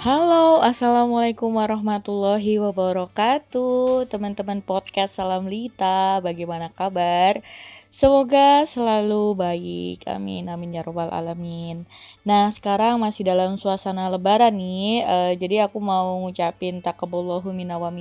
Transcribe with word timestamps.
Halo, 0.00 0.64
assalamualaikum 0.64 1.60
warahmatullahi 1.60 2.56
wabarakatuh, 2.56 4.08
teman-teman 4.08 4.64
podcast 4.64 5.12
Salam 5.12 5.44
Lita. 5.44 6.24
Bagaimana 6.24 6.72
kabar? 6.72 7.44
Semoga 7.92 8.64
selalu 8.64 9.36
baik. 9.36 10.08
Amin, 10.08 10.48
amin 10.48 10.72
ya 10.72 10.80
robbal 10.80 11.12
alamin. 11.12 11.84
Nah, 12.24 12.48
sekarang 12.56 12.96
masih 12.96 13.28
dalam 13.28 13.60
suasana 13.60 14.08
Lebaran 14.08 14.56
nih. 14.56 15.04
Uh, 15.04 15.32
jadi 15.36 15.68
aku 15.68 15.84
mau 15.84 16.16
ngucapin 16.24 16.80
takaballahu 16.80 17.52
minna 17.52 17.76
wa. 17.76 17.92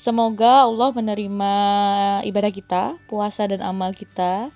Semoga 0.00 0.64
Allah 0.64 0.96
menerima 0.96 1.52
ibadah 2.24 2.48
kita, 2.56 2.96
puasa 3.04 3.44
dan 3.44 3.60
amal 3.60 3.92
kita. 3.92 4.48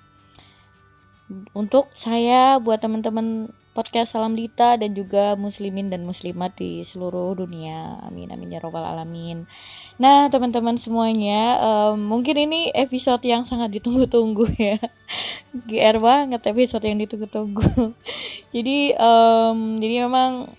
Untuk 1.53 1.93
saya, 1.93 2.57
buat 2.57 2.81
teman-teman 2.81 3.53
podcast 3.71 4.11
Salam 4.11 4.35
Dita 4.35 4.75
dan 4.75 4.91
juga 4.91 5.39
muslimin 5.39 5.87
dan 5.87 6.03
muslimat 6.03 6.51
di 6.59 6.83
seluruh 6.83 7.39
dunia. 7.39 8.03
Amin 8.03 8.27
amin 8.27 8.51
ya 8.51 8.59
robbal 8.59 8.83
alamin. 8.83 9.47
Nah, 9.95 10.27
teman-teman 10.27 10.75
semuanya, 10.75 11.61
um, 11.63 11.95
mungkin 11.95 12.35
ini 12.35 12.67
episode 12.75 13.23
yang 13.23 13.47
sangat 13.47 13.71
ditunggu-tunggu 13.79 14.51
ya. 14.59 14.75
GR 15.69 15.97
banget 16.03 16.43
episode 16.43 16.83
yang 16.83 16.99
ditunggu-tunggu. 16.99 17.95
jadi 18.55 18.99
um, 18.99 19.79
jadi 19.79 20.07
memang 20.07 20.51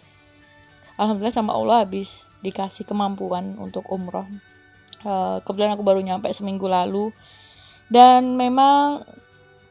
alhamdulillah 0.97 1.37
sama 1.37 1.53
Allah 1.53 1.85
habis 1.85 2.09
dikasih 2.41 2.89
kemampuan 2.89 3.61
untuk 3.61 3.85
umroh. 3.93 4.25
Uh, 5.05 5.43
kebetulan 5.45 5.77
aku 5.77 5.85
baru 5.85 6.01
nyampe 6.01 6.33
seminggu 6.33 6.65
lalu 6.65 7.13
dan 7.93 8.41
memang 8.41 9.05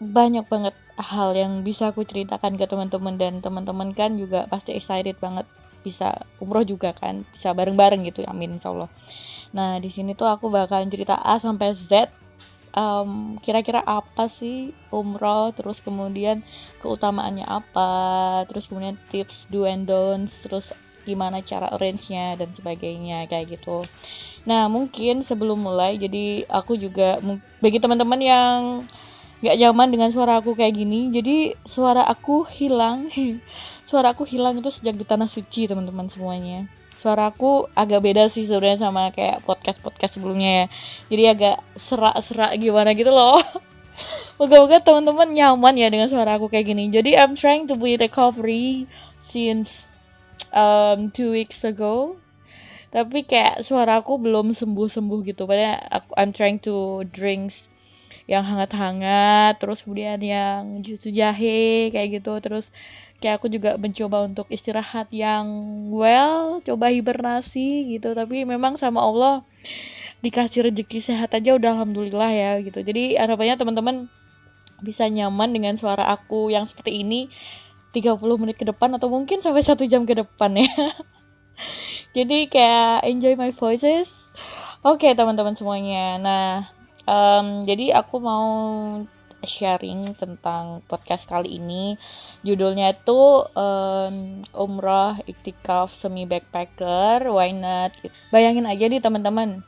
banyak 0.02 0.50
banget 0.50 0.74
hal 0.98 1.38
yang 1.38 1.62
bisa 1.62 1.94
aku 1.94 2.02
ceritakan 2.02 2.58
ke 2.58 2.66
teman-teman 2.66 3.22
dan 3.22 3.38
teman-teman 3.38 3.94
kan 3.94 4.18
juga 4.18 4.50
pasti 4.50 4.74
excited 4.74 5.22
banget 5.22 5.46
bisa 5.86 6.26
umroh 6.42 6.66
juga 6.66 6.94
kan 6.94 7.22
bisa 7.38 7.54
bareng-bareng 7.54 8.02
gitu 8.10 8.26
amin 8.26 8.58
insya 8.58 8.74
Allah. 8.74 8.90
Nah 9.54 9.78
di 9.78 9.94
sini 9.94 10.18
tuh 10.18 10.26
aku 10.26 10.50
bakalan 10.50 10.90
cerita 10.90 11.22
A 11.22 11.38
sampai 11.38 11.78
Z. 11.78 12.10
Um, 12.72 13.36
kira-kira 13.44 13.84
apa 13.84 14.32
sih 14.32 14.72
umroh 14.96 15.52
terus 15.52 15.84
kemudian 15.84 16.40
keutamaannya 16.80 17.44
apa 17.44 17.92
terus 18.48 18.72
kemudian 18.72 18.96
tips 19.12 19.44
do 19.52 19.68
and 19.68 19.92
don'ts 19.92 20.32
terus 20.40 20.72
gimana 21.04 21.44
cara 21.44 21.68
arrange-nya 21.76 22.40
dan 22.40 22.48
sebagainya 22.56 23.28
kayak 23.28 23.60
gitu. 23.60 23.84
Nah 24.48 24.72
mungkin 24.72 25.28
sebelum 25.28 25.60
mulai 25.60 26.00
jadi 26.00 26.48
aku 26.48 26.80
juga 26.80 27.20
bagi 27.60 27.78
teman-teman 27.84 28.22
yang 28.24 28.60
nggak 29.42 29.58
nyaman 29.58 29.88
dengan 29.89 30.09
suara 30.14 30.38
aku 30.38 30.53
kayak 30.53 30.78
gini. 30.78 31.09
Jadi 31.09 31.58
suara 31.66 32.06
aku 32.06 32.45
hilang. 32.45 33.09
Suara 33.92 34.16
aku 34.16 34.23
hilang 34.23 34.56
itu 34.56 34.72
sejak 34.72 34.95
di 34.95 35.03
tanah 35.03 35.28
suci 35.28 35.67
teman-teman 35.67 36.08
semuanya. 36.08 36.64
Suara 36.95 37.28
aku 37.28 37.67
agak 37.75 38.00
beda 38.00 38.31
sih 38.31 38.47
sebenarnya 38.47 38.88
sama 38.88 39.12
kayak 39.12 39.44
podcast 39.44 39.84
podcast 39.84 40.16
sebelumnya 40.16 40.64
ya. 40.64 40.66
Jadi 41.12 41.23
agak 41.28 41.58
serak-serak 41.92 42.56
gimana 42.56 42.95
gitu 42.95 43.12
loh. 43.12 43.44
Moga-moga 44.39 44.80
teman-teman 44.80 45.36
nyaman 45.36 45.75
ya 45.75 45.92
dengan 45.92 46.08
suara 46.08 46.39
aku 46.39 46.47
kayak 46.47 46.72
gini. 46.72 46.88
Jadi 46.88 47.19
I'm 47.19 47.36
trying 47.36 47.67
to 47.67 47.75
be 47.75 48.00
recovery 48.00 48.88
since 49.36 49.67
um, 50.56 51.12
two 51.12 51.36
weeks 51.36 51.59
ago. 51.67 52.16
Tapi 52.95 53.28
kayak 53.28 53.67
suara 53.67 54.00
aku 54.00 54.16
belum 54.19 54.56
sembuh-sembuh 54.56 55.19
gitu. 55.28 55.44
Padahal 55.44 55.84
aku 55.89 56.09
I'm 56.16 56.31
trying 56.31 56.64
to 56.64 57.03
drink 57.12 57.52
yang 58.32 58.48
hangat-hangat 58.48 59.60
terus 59.60 59.84
kemudian 59.84 60.16
yang 60.24 60.80
jus 60.80 61.04
jahe 61.04 61.92
kayak 61.92 62.24
gitu. 62.24 62.32
Terus 62.40 62.64
kayak 63.19 63.44
aku 63.44 63.52
juga 63.52 63.75
mencoba 63.75 64.24
untuk 64.24 64.47
istirahat 64.47 65.12
yang 65.12 65.46
well 65.92 66.64
coba 66.64 66.96
hibernasi 66.96 67.92
gitu. 67.92 68.16
Tapi 68.16 68.47
memang 68.47 68.80
sama 68.80 69.03
Allah 69.03 69.44
dikasih 70.24 70.72
rezeki 70.72 71.03
sehat 71.03 71.36
aja 71.36 71.59
udah 71.59 71.75
alhamdulillah 71.75 72.31
ya 72.31 72.52
gitu. 72.64 72.80
Jadi 72.80 73.19
harapannya 73.19 73.59
teman-teman 73.59 73.96
bisa 74.81 75.06
nyaman 75.12 75.52
dengan 75.52 75.75
suara 75.75 76.08
aku 76.09 76.50
yang 76.50 76.66
seperti 76.66 77.03
ini 77.03 77.30
30 77.92 78.18
menit 78.42 78.56
ke 78.56 78.66
depan 78.66 78.96
atau 78.96 79.12
mungkin 79.12 79.44
sampai 79.44 79.62
satu 79.62 79.84
jam 79.86 80.08
ke 80.08 80.16
depan 80.16 80.56
ya. 80.56 80.72
Jadi 82.18 82.48
kayak 82.48 83.03
enjoy 83.06 83.36
my 83.36 83.52
voices. 83.52 84.08
Oke 84.81 85.06
okay, 85.06 85.12
teman-teman 85.13 85.53
semuanya. 85.53 86.18
Nah 86.18 86.81
Um, 87.12 87.68
jadi 87.68 88.00
aku 88.00 88.24
mau 88.24 88.48
sharing 89.44 90.16
tentang 90.16 90.80
podcast 90.88 91.28
kali 91.28 91.60
ini. 91.60 92.00
Judulnya 92.46 92.96
itu 92.96 93.44
um, 93.52 94.46
Umrah 94.56 95.20
Iktikaf 95.28 95.92
Semi 96.00 96.24
Backpacker. 96.24 97.28
Why 97.28 97.52
not? 97.52 97.92
Bayangin 98.32 98.70
aja 98.70 98.88
nih 98.88 99.04
teman-teman. 99.04 99.60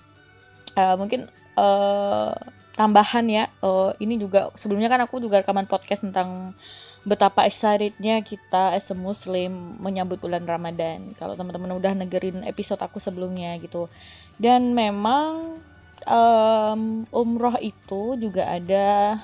Uh, 0.80 0.96
mungkin 0.96 1.28
uh, 1.59 2.31
tambahan 2.80 3.28
ya. 3.28 3.52
Uh, 3.60 3.92
ini 4.00 4.16
juga 4.16 4.54
sebelumnya 4.56 4.88
kan 4.88 5.04
aku 5.04 5.20
juga 5.20 5.44
rekaman 5.44 5.68
podcast 5.68 6.06
tentang 6.06 6.56
betapa 7.04 7.44
excitednya 7.44 8.24
kita 8.24 8.80
as 8.80 8.88
a 8.88 8.96
muslim 8.96 9.75
menyambut 9.84 10.24
bulan 10.24 10.48
Ramadan. 10.48 11.12
Kalau 11.20 11.36
teman-teman 11.36 11.75
udah 11.75 11.92
negerin 11.92 12.48
episode 12.48 12.80
aku 12.80 13.04
sebelumnya 13.04 13.60
gitu. 13.60 13.92
Dan 14.40 14.72
memang 14.72 15.60
um, 16.08 17.08
umroh 17.12 17.58
itu 17.59 18.18
juga 18.19 18.47
ada 18.47 19.19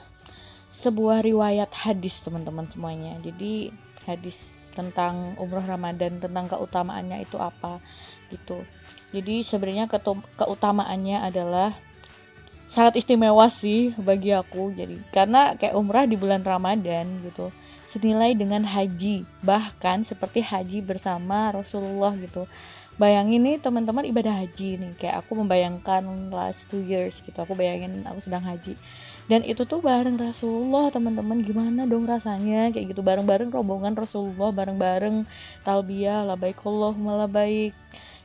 sebuah 0.79 1.23
riwayat 1.23 1.71
hadis 1.75 2.15
teman-teman 2.23 2.67
semuanya. 2.71 3.19
Jadi 3.19 3.71
hadis 4.07 4.35
tentang 4.73 5.35
umroh 5.35 5.63
Ramadan 5.63 6.23
tentang 6.23 6.47
keutamaannya 6.47 7.27
itu 7.27 7.35
apa 7.35 7.83
gitu. 8.31 8.63
Jadi 9.11 9.43
sebenarnya 9.43 9.89
keutamaannya 10.37 11.17
adalah 11.25 11.73
sangat 12.69 13.01
istimewa 13.01 13.49
sih 13.49 13.91
bagi 13.99 14.31
aku. 14.31 14.71
Jadi 14.71 15.01
karena 15.11 15.57
kayak 15.57 15.75
umrah 15.75 16.05
di 16.05 16.15
bulan 16.15 16.45
Ramadan 16.45 17.09
gitu 17.27 17.51
senilai 17.89 18.37
dengan 18.37 18.63
haji. 18.63 19.25
Bahkan 19.41 20.07
seperti 20.07 20.45
haji 20.45 20.79
bersama 20.85 21.51
Rasulullah 21.51 22.13
gitu 22.15 22.45
bayangin 22.99 23.41
nih 23.47 23.57
teman-teman 23.63 24.03
ibadah 24.05 24.43
haji 24.43 24.75
nih 24.75 24.91
kayak 24.99 25.23
aku 25.23 25.39
membayangkan 25.39 26.03
last 26.29 26.59
two 26.67 26.83
years 26.83 27.15
gitu 27.23 27.35
aku 27.39 27.55
bayangin 27.55 28.03
aku 28.03 28.19
sedang 28.27 28.43
haji. 28.43 28.75
Dan 29.29 29.45
itu 29.45 29.61
tuh 29.61 29.77
bareng 29.77 30.17
Rasulullah 30.17 30.89
teman-teman. 30.89 31.45
Gimana 31.45 31.85
dong 31.85 32.09
rasanya? 32.09 32.73
Kayak 32.73 32.97
gitu 32.97 33.05
bareng-bareng 33.05 33.53
rombongan 33.53 33.93
Rasulullah 33.93 34.49
bareng-bareng 34.49 35.21
talbiyah 35.61 36.25
labaik 36.25 36.57
Allahumma 36.65 37.29
labaik 37.29 37.77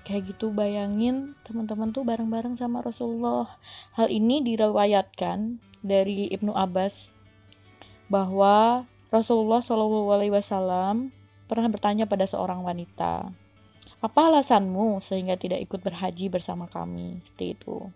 kayak 0.05 0.33
gitu 0.33 0.53
bayangin 0.53 1.33
teman-teman 1.45 1.93
tuh 1.93 2.05
bareng-bareng 2.09 2.57
sama 2.57 2.81
Rasulullah. 2.81 3.49
Hal 3.97 4.09
ini 4.09 4.41
diriwayatkan 4.45 5.61
dari 5.85 6.33
Ibnu 6.33 6.57
Abbas 6.57 6.93
bahwa 8.09 8.89
Rasulullah 9.13 9.61
Shallallahu 9.61 10.09
Alaihi 10.13 10.33
Wasallam 10.33 11.13
pernah 11.49 11.69
bertanya 11.69 12.09
pada 12.09 12.25
seorang 12.25 12.65
wanita 12.65 13.29
apa 14.05 14.21
alasanmu 14.29 15.01
sehingga 15.09 15.41
tidak 15.41 15.65
ikut 15.65 15.81
berhaji 15.81 16.29
bersama 16.29 16.69
kami? 16.69 17.25
Seperti 17.25 17.57
itu. 17.57 17.89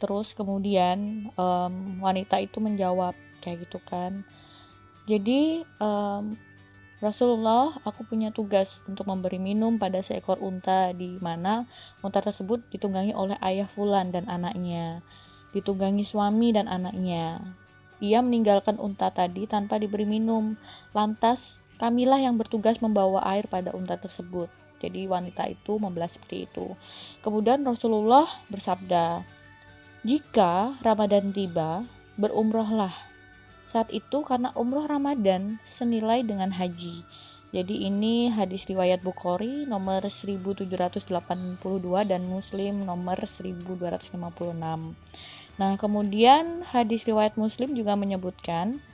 Terus 0.00 0.32
kemudian 0.32 1.28
um, 1.36 2.00
wanita 2.00 2.40
itu 2.40 2.56
menjawab 2.56 3.12
kayak 3.44 3.68
gitu 3.68 3.76
kan. 3.84 4.24
Jadi 5.04 5.60
um, 5.76 6.32
Rasulullah, 6.98 7.78
aku 7.86 8.02
punya 8.08 8.32
tugas 8.34 8.66
untuk 8.88 9.06
memberi 9.06 9.38
minum 9.38 9.78
pada 9.78 10.02
seekor 10.02 10.40
unta 10.42 10.90
di 10.96 11.20
mana 11.22 11.62
unta 12.02 12.18
tersebut 12.18 12.64
ditunggangi 12.74 13.14
oleh 13.14 13.38
ayah 13.38 13.70
Fulan 13.70 14.10
dan 14.10 14.26
anaknya, 14.26 15.04
ditunggangi 15.54 16.02
suami 16.02 16.50
dan 16.50 16.66
anaknya. 16.66 17.38
Ia 18.02 18.18
meninggalkan 18.18 18.82
unta 18.82 19.14
tadi 19.14 19.46
tanpa 19.46 19.78
diberi 19.78 20.06
minum. 20.10 20.58
Lantas, 20.90 21.38
kamilah 21.78 22.18
yang 22.18 22.34
bertugas 22.34 22.82
membawa 22.82 23.22
air 23.30 23.46
pada 23.46 23.70
unta 23.74 23.94
tersebut. 23.94 24.50
Jadi 24.78 25.10
wanita 25.10 25.50
itu 25.50 25.76
membelas 25.76 26.14
seperti 26.14 26.46
itu. 26.46 26.74
Kemudian 27.22 27.66
Rasulullah 27.66 28.26
bersabda, 28.50 29.26
"Jika 30.06 30.78
Ramadan 30.82 31.34
tiba, 31.34 31.82
berumrohlah." 32.14 32.94
Saat 33.68 33.92
itu 33.92 34.24
karena 34.24 34.54
umroh 34.56 34.88
Ramadan 34.88 35.60
senilai 35.76 36.24
dengan 36.24 36.54
haji. 36.54 37.04
Jadi 37.48 37.88
ini 37.88 38.28
hadis 38.28 38.68
riwayat 38.68 39.00
Bukhari 39.00 39.64
nomor 39.64 40.04
1782 40.04 41.08
dan 42.04 42.28
Muslim 42.28 42.84
nomor 42.84 43.16
1256. 43.24 44.92
Nah, 45.56 45.72
kemudian 45.80 46.60
hadis 46.68 47.08
riwayat 47.08 47.40
Muslim 47.40 47.72
juga 47.72 47.96
menyebutkan 47.96 48.84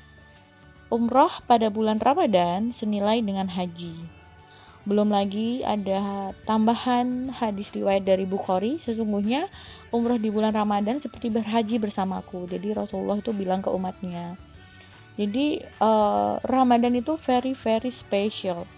umroh 0.87 1.35
pada 1.51 1.67
bulan 1.67 1.99
Ramadan 1.99 2.71
senilai 2.79 3.19
dengan 3.21 3.51
haji. 3.51 4.24
Belum 4.85 5.09
lagi 5.09 5.65
ada 5.65 6.31
tambahan 6.45 7.33
hadis 7.33 7.73
riwayat 7.73 8.05
dari 8.05 8.29
Bukhari, 8.29 8.81
sesungguhnya 8.85 9.49
umroh 9.89 10.21
di 10.21 10.29
bulan 10.29 10.53
Ramadan 10.53 11.01
seperti 11.01 11.33
berhaji 11.33 11.81
bersamaku. 11.81 12.45
Jadi 12.45 12.77
Rasulullah 12.77 13.17
itu 13.17 13.33
bilang 13.33 13.65
ke 13.65 13.73
umatnya. 13.73 14.37
Jadi 15.17 15.65
uh, 15.81 16.37
Ramadan 16.45 16.93
itu 17.01 17.17
very 17.25 17.57
very 17.57 17.89
special. 17.95 18.69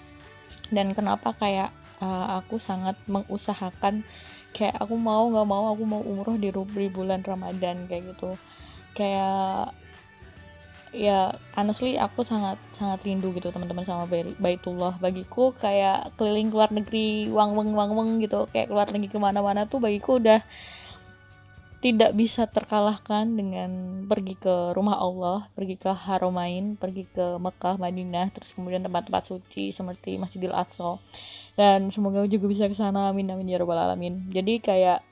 Dan 0.70 0.94
kenapa 0.94 1.35
kayak 1.35 1.75
uh, 1.99 2.38
aku 2.38 2.62
sangat 2.62 2.94
mengusahakan 3.11 4.06
kayak 4.55 4.79
aku 4.79 4.94
mau 4.94 5.29
nggak 5.29 5.49
mau 5.49 5.75
aku 5.75 5.85
mau 5.85 6.02
umroh 6.06 6.38
di, 6.41 6.49
di 6.49 6.88
bulan 6.88 7.20
Ramadan 7.20 7.85
kayak 7.91 8.17
gitu 8.17 8.32
kayak 8.97 9.76
ya 10.96 11.37
honestly 11.52 12.00
aku 12.00 12.25
sangat 12.25 12.56
sangat 12.81 13.04
rindu 13.04 13.28
gitu 13.37 13.52
teman-teman 13.52 13.84
sama 13.84 14.08
Baitullah 14.40 14.96
bagiku 14.96 15.52
kayak 15.52 16.16
keliling 16.16 16.48
luar 16.48 16.72
negeri 16.72 17.28
wang 17.28 17.52
wang 17.52 17.76
wang 17.76 17.93
wang 17.93 18.10
gitu 18.25 18.48
kayak 18.48 18.72
keluar 18.72 18.88
negeri 18.88 19.12
ke 19.12 19.20
mana-mana 19.20 19.69
tuh 19.69 19.78
bagiku 19.78 20.16
udah 20.16 20.40
tidak 21.84 22.16
bisa 22.16 22.48
terkalahkan 22.48 23.31
dengan 23.37 24.02
pergi 24.10 24.34
ke 24.34 24.75
rumah 24.75 24.98
Allah, 24.98 25.46
pergi 25.54 25.78
ke 25.78 25.93
Haramain, 25.93 26.75
pergi 26.75 27.06
ke 27.06 27.38
Mekah, 27.38 27.78
Madinah, 27.78 28.32
terus 28.34 28.50
kemudian 28.56 28.82
tempat-tempat 28.82 29.31
suci 29.31 29.70
seperti 29.70 30.19
Masjidil 30.19 30.56
Aqsa. 30.56 30.99
Dan 31.54 31.94
semoga 31.94 32.26
juga 32.26 32.50
bisa 32.50 32.66
ke 32.66 32.75
sana, 32.75 33.12
amin 33.12 33.31
amin 33.31 33.54
ya 33.54 33.62
rabbal 33.62 33.78
alamin. 33.78 34.19
Jadi 34.34 34.58
kayak 34.58 35.04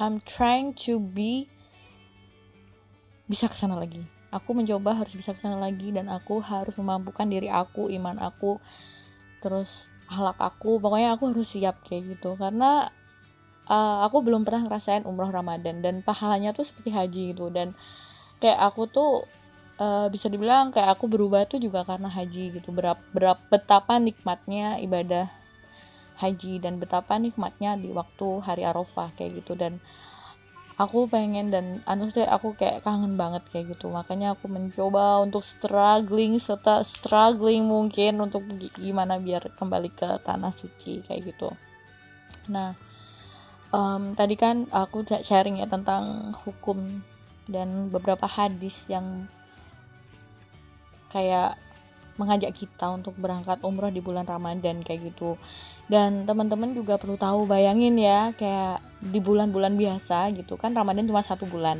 I'm 0.00 0.24
trying 0.24 0.72
to 0.88 0.96
be 0.96 1.50
bisa 3.26 3.50
ke 3.50 3.56
sana 3.58 3.78
lagi. 3.78 4.02
Aku 4.34 4.54
mencoba 4.54 4.98
harus 4.98 5.14
bisa 5.14 5.34
ke 5.34 5.40
sana 5.42 5.58
lagi 5.58 5.94
dan 5.94 6.10
aku 6.10 6.42
harus 6.42 6.74
memampukan 6.78 7.26
diri 7.26 7.46
aku, 7.46 7.90
iman 7.94 8.18
aku, 8.18 8.58
terus 9.42 9.70
halak 10.10 10.38
aku. 10.38 10.82
Pokoknya 10.82 11.14
aku 11.14 11.30
harus 11.34 11.46
siap 11.50 11.82
kayak 11.86 12.18
gitu 12.18 12.34
karena 12.38 12.90
uh, 13.70 14.06
aku 14.06 14.22
belum 14.22 14.46
pernah 14.46 14.66
ngerasain 14.66 15.04
umroh 15.06 15.30
Ramadan 15.30 15.82
dan 15.82 16.00
pahalanya 16.02 16.54
tuh 16.54 16.66
seperti 16.66 16.90
haji 16.94 17.22
gitu 17.34 17.50
dan 17.50 17.74
kayak 18.38 18.58
aku 18.62 18.86
tuh 18.90 19.10
uh, 19.82 20.06
bisa 20.08 20.30
dibilang 20.30 20.70
kayak 20.70 20.96
aku 20.96 21.10
berubah 21.10 21.46
tuh 21.50 21.60
juga 21.60 21.82
karena 21.82 22.08
haji 22.10 22.60
gitu 22.60 22.70
berapa, 22.72 23.00
berapa 23.12 23.40
betapa 23.50 23.98
nikmatnya 23.98 24.78
ibadah 24.82 25.28
haji 26.16 26.64
dan 26.64 26.80
betapa 26.80 27.20
nikmatnya 27.20 27.76
di 27.76 27.92
waktu 27.92 28.40
hari 28.40 28.64
Arafah 28.64 29.12
kayak 29.20 29.44
gitu 29.44 29.52
dan 29.52 29.82
aku 30.76 31.08
pengen 31.08 31.48
dan 31.48 31.80
honestly 31.88 32.24
aku 32.28 32.52
kayak 32.52 32.84
kangen 32.84 33.16
banget 33.16 33.42
kayak 33.48 33.72
gitu. 33.76 33.88
Makanya 33.88 34.36
aku 34.36 34.46
mencoba 34.48 35.24
untuk 35.24 35.40
struggling 35.40 36.36
serta 36.36 36.84
struggling 36.84 37.64
mungkin 37.64 38.20
untuk 38.20 38.44
gimana 38.76 39.16
biar 39.16 39.48
kembali 39.56 39.90
ke 39.96 40.08
tanah 40.24 40.52
suci 40.56 41.00
kayak 41.08 41.32
gitu. 41.32 41.48
Nah 42.52 42.76
um, 43.72 44.12
tadi 44.12 44.36
kan 44.36 44.68
aku 44.68 45.02
sharing 45.24 45.64
ya 45.64 45.66
tentang 45.66 46.36
hukum 46.44 47.00
dan 47.48 47.88
beberapa 47.88 48.28
hadis 48.28 48.74
yang 48.86 49.24
kayak 51.08 51.56
mengajak 52.16 52.52
kita 52.56 52.88
untuk 52.92 53.16
berangkat 53.16 53.60
umroh 53.64 53.92
di 53.92 54.00
bulan 54.00 54.28
Ramadan 54.28 54.80
kayak 54.84 55.12
gitu. 55.12 55.36
Dan 55.86 56.26
teman-teman 56.26 56.74
juga 56.74 56.98
perlu 56.98 57.14
tahu 57.14 57.46
bayangin 57.46 57.94
ya 57.96 58.34
kayak 58.34 58.82
di 59.00 59.20
bulan-bulan 59.22 59.76
biasa 59.76 60.32
gitu 60.34 60.56
kan 60.56 60.72
Ramadan 60.72 61.06
cuma 61.06 61.22
satu 61.22 61.44
bulan 61.46 61.78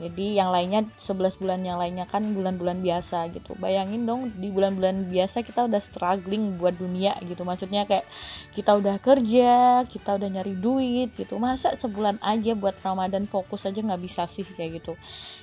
jadi 0.00 0.40
yang 0.40 0.48
lainnya 0.48 0.88
11 1.04 1.36
bulan 1.36 1.60
yang 1.60 1.76
lainnya 1.76 2.08
kan 2.08 2.24
bulan-bulan 2.32 2.80
biasa 2.80 3.28
gitu. 3.36 3.52
Bayangin 3.60 4.08
dong 4.08 4.32
di 4.32 4.48
bulan-bulan 4.48 5.12
biasa 5.12 5.44
kita 5.44 5.68
udah 5.68 5.76
struggling 5.84 6.56
buat 6.56 6.72
dunia 6.80 7.12
gitu. 7.20 7.44
Maksudnya 7.44 7.84
kayak 7.84 8.08
kita 8.56 8.80
udah 8.80 8.96
kerja 8.96 9.84
kita 9.84 10.16
udah 10.16 10.28
nyari 10.40 10.56
duit 10.56 11.12
gitu. 11.20 11.36
Masa 11.36 11.76
sebulan 11.76 12.16
aja 12.24 12.56
buat 12.56 12.80
Ramadan 12.80 13.28
fokus 13.28 13.68
aja 13.68 13.76
nggak 13.76 14.00
bisa 14.00 14.24
sih 14.32 14.48
kayak 14.56 14.80
gitu? 14.80 14.96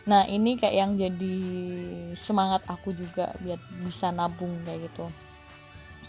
Nah 0.09 0.25
ini 0.25 0.57
kayak 0.57 0.73
yang 0.73 0.91
jadi 0.97 1.37
semangat 2.25 2.65
aku 2.65 2.97
juga 2.97 3.37
biar 3.45 3.61
bisa 3.85 4.09
nabung 4.09 4.57
kayak 4.65 4.89
gitu. 4.89 5.05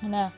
Nah 0.09 0.33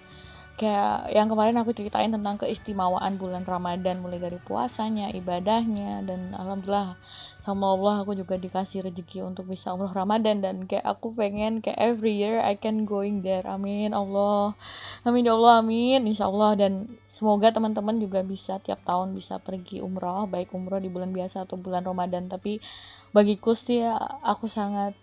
kayak 0.58 1.16
yang 1.16 1.32
kemarin 1.32 1.56
aku 1.56 1.72
ceritain 1.72 2.12
tentang 2.12 2.36
keistimewaan 2.36 3.16
bulan 3.16 3.48
Ramadan. 3.48 4.02
Mulai 4.04 4.20
dari 4.20 4.36
puasanya, 4.42 5.08
ibadahnya 5.14 6.04
dan 6.04 6.36
alhamdulillah 6.36 7.00
sama 7.50 7.74
Allah 7.74 8.06
aku 8.06 8.14
juga 8.14 8.38
dikasih 8.38 8.86
rezeki 8.86 9.26
untuk 9.26 9.50
bisa 9.50 9.74
umroh 9.74 9.90
Ramadan. 9.90 10.38
Dan 10.38 10.70
kayak 10.70 10.86
aku 10.86 11.10
pengen 11.18 11.58
kayak 11.58 11.74
every 11.82 12.14
year 12.14 12.38
I 12.38 12.54
can 12.54 12.86
going 12.86 13.26
there. 13.26 13.42
Amin 13.42 13.90
Allah. 13.90 14.54
Amin 15.02 15.26
ya 15.26 15.34
Allah 15.34 15.58
amin. 15.58 16.06
Insya 16.06 16.30
Allah. 16.30 16.54
Dan 16.54 16.94
semoga 17.18 17.50
teman-teman 17.50 17.98
juga 17.98 18.22
bisa 18.22 18.62
tiap 18.62 18.86
tahun 18.86 19.18
bisa 19.18 19.42
pergi 19.42 19.82
umroh 19.82 20.30
baik 20.30 20.54
umroh 20.54 20.78
di 20.78 20.86
bulan 20.86 21.10
biasa 21.10 21.42
atau 21.42 21.58
bulan 21.58 21.82
Ramadan. 21.82 22.30
Tapi 22.30 22.62
bagiku 23.10 23.58
sih 23.58 23.82
ya, 23.82 23.98
aku 24.22 24.46
sangat 24.46 24.94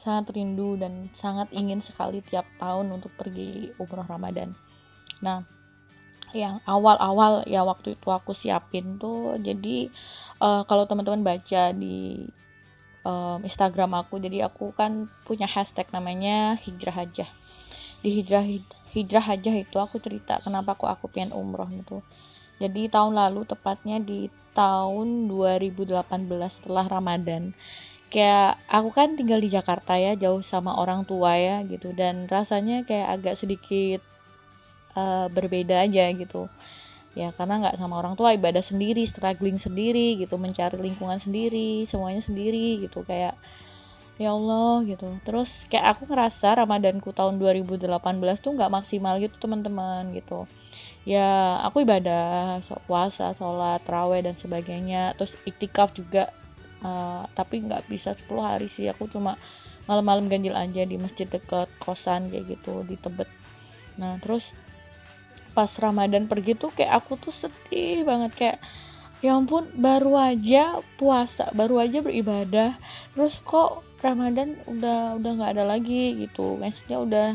sangat 0.00 0.32
rindu 0.32 0.80
dan 0.80 1.12
sangat 1.18 1.50
ingin 1.52 1.82
sekali 1.84 2.24
tiap 2.24 2.46
tahun 2.56 2.88
untuk 2.94 3.10
pergi 3.18 3.74
umroh 3.76 4.06
Ramadan. 4.06 4.54
Nah 5.20 5.44
yang 6.30 6.62
awal-awal 6.62 7.42
ya 7.46 7.66
waktu 7.66 7.98
itu 7.98 8.08
aku 8.10 8.30
siapin 8.30 9.02
tuh 9.02 9.34
jadi 9.42 9.90
uh, 10.40 10.66
kalau 10.66 10.88
teman-teman 10.88 11.22
baca 11.22 11.70
di 11.76 12.26
um, 13.04 13.38
Instagram 13.44 14.00
aku 14.00 14.18
jadi 14.18 14.48
aku 14.48 14.72
kan 14.74 15.06
punya 15.28 15.46
hashtag 15.46 15.86
namanya 15.92 16.58
hijrah 16.60 17.06
aja 17.06 17.28
di 18.00 18.10
hijrah 18.20 18.44
hijrah 18.96 19.26
aja 19.36 19.52
itu 19.52 19.76
aku 19.76 20.00
cerita 20.00 20.40
kenapa 20.40 20.72
aku 20.74 20.88
aku 20.88 21.06
pengen 21.12 21.36
umroh 21.36 21.68
gitu. 21.68 22.00
Jadi 22.60 22.92
tahun 22.92 23.16
lalu 23.16 23.48
tepatnya 23.48 24.00
di 24.00 24.28
tahun 24.52 25.30
2018 25.32 25.96
setelah 26.60 26.84
Ramadan 26.88 27.56
kayak 28.10 28.58
aku 28.66 28.90
kan 28.90 29.14
tinggal 29.14 29.38
di 29.38 29.48
Jakarta 29.54 29.94
ya 29.94 30.18
jauh 30.18 30.42
sama 30.42 30.74
orang 30.74 31.06
tua 31.06 31.38
ya 31.38 31.62
gitu 31.62 31.94
dan 31.94 32.26
rasanya 32.26 32.82
kayak 32.82 33.08
agak 33.16 33.34
sedikit 33.38 34.02
uh, 34.98 35.30
berbeda 35.30 35.86
aja 35.86 36.10
gitu 36.10 36.50
ya 37.18 37.34
karena 37.34 37.58
nggak 37.66 37.76
sama 37.82 37.98
orang 37.98 38.14
tua 38.14 38.38
ibadah 38.38 38.62
sendiri 38.62 39.02
struggling 39.10 39.58
sendiri 39.58 40.14
gitu 40.22 40.38
mencari 40.38 40.78
lingkungan 40.78 41.18
sendiri 41.18 41.90
semuanya 41.90 42.22
sendiri 42.22 42.86
gitu 42.86 43.02
kayak 43.02 43.34
ya 44.20 44.36
Allah 44.36 44.84
gitu. 44.84 45.08
Terus 45.24 45.48
kayak 45.72 45.96
aku 45.96 46.12
ngerasa 46.12 46.60
Ramadanku 46.60 47.16
tahun 47.16 47.40
2018 47.40 47.88
tuh 48.44 48.52
nggak 48.52 48.68
maksimal 48.68 49.16
gitu 49.16 49.32
teman-teman 49.40 50.12
gitu. 50.12 50.44
Ya 51.08 51.56
aku 51.64 51.88
ibadah 51.88 52.60
puasa 52.84 53.32
sholat 53.40 53.80
raweh 53.88 54.20
dan 54.20 54.36
sebagainya. 54.36 55.16
Terus 55.16 55.32
iktikaf 55.48 55.96
juga 55.96 56.28
uh, 56.84 57.24
tapi 57.32 57.64
nggak 57.64 57.88
bisa 57.88 58.12
10 58.12 58.28
hari 58.44 58.68
sih. 58.68 58.92
Aku 58.92 59.08
cuma 59.08 59.40
malam-malam 59.88 60.28
ganjil 60.28 60.52
aja 60.52 60.84
di 60.84 61.00
masjid 61.00 61.24
dekat 61.24 61.72
kosan 61.80 62.28
kayak 62.28 62.60
gitu 62.60 62.84
di 62.84 63.00
Tebet. 63.00 63.26
Nah 63.96 64.20
terus 64.20 64.44
pas 65.52 65.70
Ramadan 65.78 66.30
pergi 66.30 66.54
tuh 66.56 66.70
kayak 66.72 67.04
aku 67.04 67.18
tuh 67.18 67.34
sedih 67.34 68.06
banget 68.06 68.32
kayak 68.34 68.58
ya 69.20 69.36
ampun 69.36 69.68
baru 69.76 70.16
aja 70.16 70.80
puasa 70.96 71.52
baru 71.52 71.84
aja 71.84 72.00
beribadah 72.00 72.72
terus 73.12 73.36
kok 73.44 73.84
Ramadan 74.00 74.56
udah 74.64 75.20
udah 75.20 75.30
nggak 75.36 75.52
ada 75.56 75.64
lagi 75.68 76.16
gitu. 76.24 76.56
Maksudnya 76.56 76.98
udah 77.04 77.28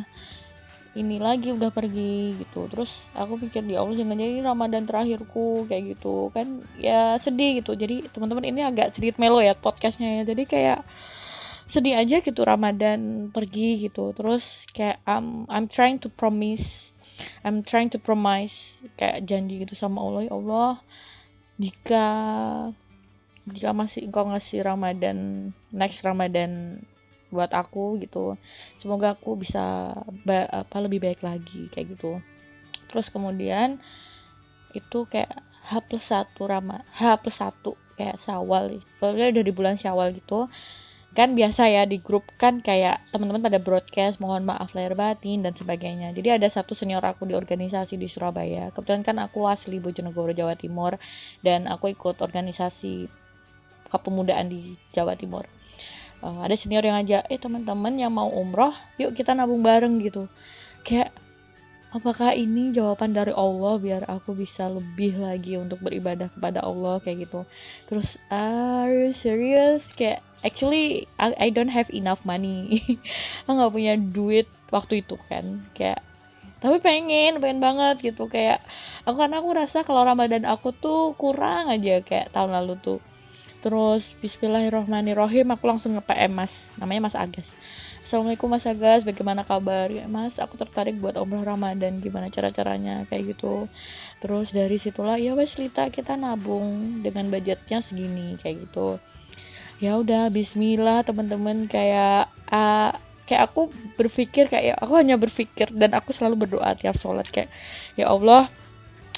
ini 0.97 1.17
lagi 1.21 1.53
udah 1.53 1.69
pergi 1.69 2.33
gitu. 2.41 2.65
Terus 2.71 2.89
aku 3.13 3.37
pikir 3.37 3.61
di 3.65 3.77
ya 3.77 3.85
Allah 3.85 3.95
jangan 3.95 4.17
jadi 4.17 4.41
Ramadan 4.41 4.83
terakhirku 4.89 5.69
kayak 5.69 5.95
gitu. 5.95 6.33
Kan 6.33 6.65
ya 6.81 7.21
sedih 7.21 7.61
gitu. 7.61 7.77
Jadi 7.77 8.09
teman-teman 8.09 8.45
ini 8.49 8.65
agak 8.65 8.97
sedikit 8.97 9.21
melo 9.21 9.39
ya 9.39 9.53
podcastnya 9.53 10.21
ya. 10.21 10.33
Jadi 10.33 10.43
kayak 10.49 10.79
sedih 11.69 11.97
aja 11.97 12.21
gitu 12.21 12.41
Ramadan 12.41 13.29
pergi 13.29 13.85
gitu. 13.85 14.09
Terus 14.17 14.43
kayak 14.73 15.05
I'm 15.05 15.45
I'm 15.53 15.69
trying 15.69 16.01
to 16.01 16.09
promise 16.09 16.65
I'm 17.43 17.63
trying 17.63 17.91
to 17.93 17.99
promise 18.01 18.53
kayak 18.99 19.23
janji 19.27 19.63
gitu 19.63 19.75
sama 19.77 20.03
Allah 20.03 20.21
ya 20.27 20.33
Allah 20.35 20.71
jika 21.55 22.05
jika 23.45 23.69
masih 23.71 24.09
engkau 24.09 24.25
ngasih 24.27 24.65
Ramadan 24.65 25.51
next 25.69 26.01
Ramadan 26.01 26.81
buat 27.29 27.51
aku 27.51 27.99
gitu. 28.01 28.39
Semoga 28.81 29.13
aku 29.13 29.37
bisa 29.37 29.93
apa 30.49 30.77
lebih 30.81 31.03
baik 31.03 31.21
lagi 31.21 31.67
kayak 31.71 31.97
gitu. 31.97 32.19
Terus 32.89 33.11
kemudian 33.11 33.77
itu 34.73 35.07
kayak 35.07 35.31
H 35.65 35.81
plus 35.87 36.05
satu 36.05 36.45
Rama 36.45 36.81
H 36.95 37.21
plus 37.21 37.37
satu 37.37 37.77
kayak 37.99 38.19
Syawal. 38.23 38.81
Soalnya 38.97 39.35
udah 39.35 39.43
di 39.43 39.53
bulan 39.53 39.75
Syawal 39.77 40.15
gitu 40.15 40.47
kan 41.15 41.31
biasa 41.31 41.71
ya 41.71 41.87
di 41.87 42.03
grup 42.03 42.27
kan 42.35 42.59
kayak 42.59 42.99
teman-teman 43.15 43.39
pada 43.39 43.55
broadcast 43.63 44.19
mohon 44.19 44.43
maaf 44.43 44.75
lahir 44.75 44.99
batin 44.99 45.47
dan 45.47 45.55
sebagainya. 45.55 46.11
Jadi 46.11 46.35
ada 46.35 46.47
satu 46.51 46.75
senior 46.75 46.99
aku 47.07 47.23
di 47.23 47.31
organisasi 47.39 47.95
di 47.95 48.11
Surabaya. 48.11 48.67
Kebetulan 48.75 49.01
kan 49.07 49.17
aku 49.23 49.47
asli 49.47 49.79
Bojonegoro 49.79 50.35
Jawa 50.35 50.59
Timur 50.59 50.99
dan 51.39 51.71
aku 51.71 51.95
ikut 51.95 52.19
organisasi 52.19 53.07
kepemudaan 53.87 54.51
di 54.51 54.75
Jawa 54.91 55.15
Timur. 55.15 55.47
Uh, 56.19 56.43
ada 56.43 56.59
senior 56.59 56.83
yang 56.83 56.99
aja 56.99 57.23
eh 57.31 57.39
teman-teman 57.39 57.95
yang 57.95 58.11
mau 58.11 58.27
umroh 58.27 58.75
yuk 58.99 59.15
kita 59.15 59.31
nabung 59.31 59.63
bareng 59.63 59.95
gitu. 60.03 60.27
Kayak 60.83 61.15
apakah 61.95 62.35
ini 62.35 62.75
jawaban 62.75 63.15
dari 63.15 63.31
Allah 63.31 63.79
biar 63.79 64.03
aku 64.11 64.35
bisa 64.35 64.67
lebih 64.67 65.15
lagi 65.15 65.55
untuk 65.55 65.79
beribadah 65.79 66.27
kepada 66.27 66.59
Allah? 66.59 66.99
Kayak 66.99 67.31
gitu. 67.31 67.47
Terus 67.87 68.19
are 68.27 68.91
you 68.91 69.15
serious? 69.15 69.79
Kayak 69.95 70.19
actually 70.45 71.09
I, 71.17 71.49
don't 71.49 71.73
have 71.73 71.89
enough 71.89 72.21
money. 72.21 72.85
Aku 73.43 73.57
nggak 73.57 73.73
punya 73.73 73.93
duit 73.97 74.47
waktu 74.69 75.01
itu 75.01 75.17
kan. 75.25 75.65
Kayak 75.73 76.05
tapi 76.61 76.77
pengen 76.79 77.41
pengen 77.41 77.59
banget 77.59 78.13
gitu. 78.13 78.29
Kayak 78.29 78.61
aku 79.05 79.21
karena 79.21 79.37
aku 79.37 79.49
rasa 79.53 79.85
kalau 79.85 80.01
ramadan 80.01 80.49
aku 80.49 80.73
tuh 80.73 81.13
kurang 81.13 81.69
aja 81.69 82.01
kayak 82.01 82.33
tahun 82.33 82.57
lalu 82.61 82.77
tuh. 82.81 82.99
Terus 83.61 84.05
Bismillahirrohmanirrohim 84.21 85.49
aku 85.49 85.65
langsung 85.65 85.97
nge 85.97 86.05
PM 86.05 86.31
mas. 86.37 86.53
Namanya 86.77 87.09
Mas 87.09 87.17
Agus 87.17 87.49
Assalamualaikum 88.05 88.53
Mas 88.53 88.61
Agas, 88.69 89.01
bagaimana 89.01 89.41
kabar? 89.41 89.89
Ya 89.89 90.05
Mas, 90.05 90.37
aku 90.37 90.61
tertarik 90.61 90.93
buat 91.01 91.17
umroh 91.17 91.41
Ramadan, 91.41 91.97
gimana 91.97 92.29
cara-caranya? 92.29 93.01
Kayak 93.09 93.33
gitu. 93.33 93.65
Terus 94.21 94.53
dari 94.53 94.77
situlah 94.77 95.17
ya 95.17 95.33
wes 95.33 95.57
Lita 95.57 95.89
kita 95.89 96.13
nabung 96.13 97.01
dengan 97.01 97.33
budgetnya 97.33 97.81
segini. 97.81 98.37
Kayak 98.37 98.69
gitu. 98.69 99.01
Ya 99.83 99.99
udah 99.99 100.31
Bismillah 100.31 101.03
teman-teman 101.03 101.67
kayak 101.67 102.31
uh, 102.47 102.95
kayak 103.27 103.41
aku 103.51 103.67
berpikir 103.99 104.47
kayak 104.47 104.79
aku 104.79 104.95
hanya 104.95 105.19
berpikir 105.19 105.67
dan 105.75 105.91
aku 105.91 106.15
selalu 106.15 106.47
berdoa 106.47 106.79
tiap 106.79 106.95
sholat 106.95 107.27
kayak 107.27 107.51
ya 107.99 108.07
Allah 108.07 108.47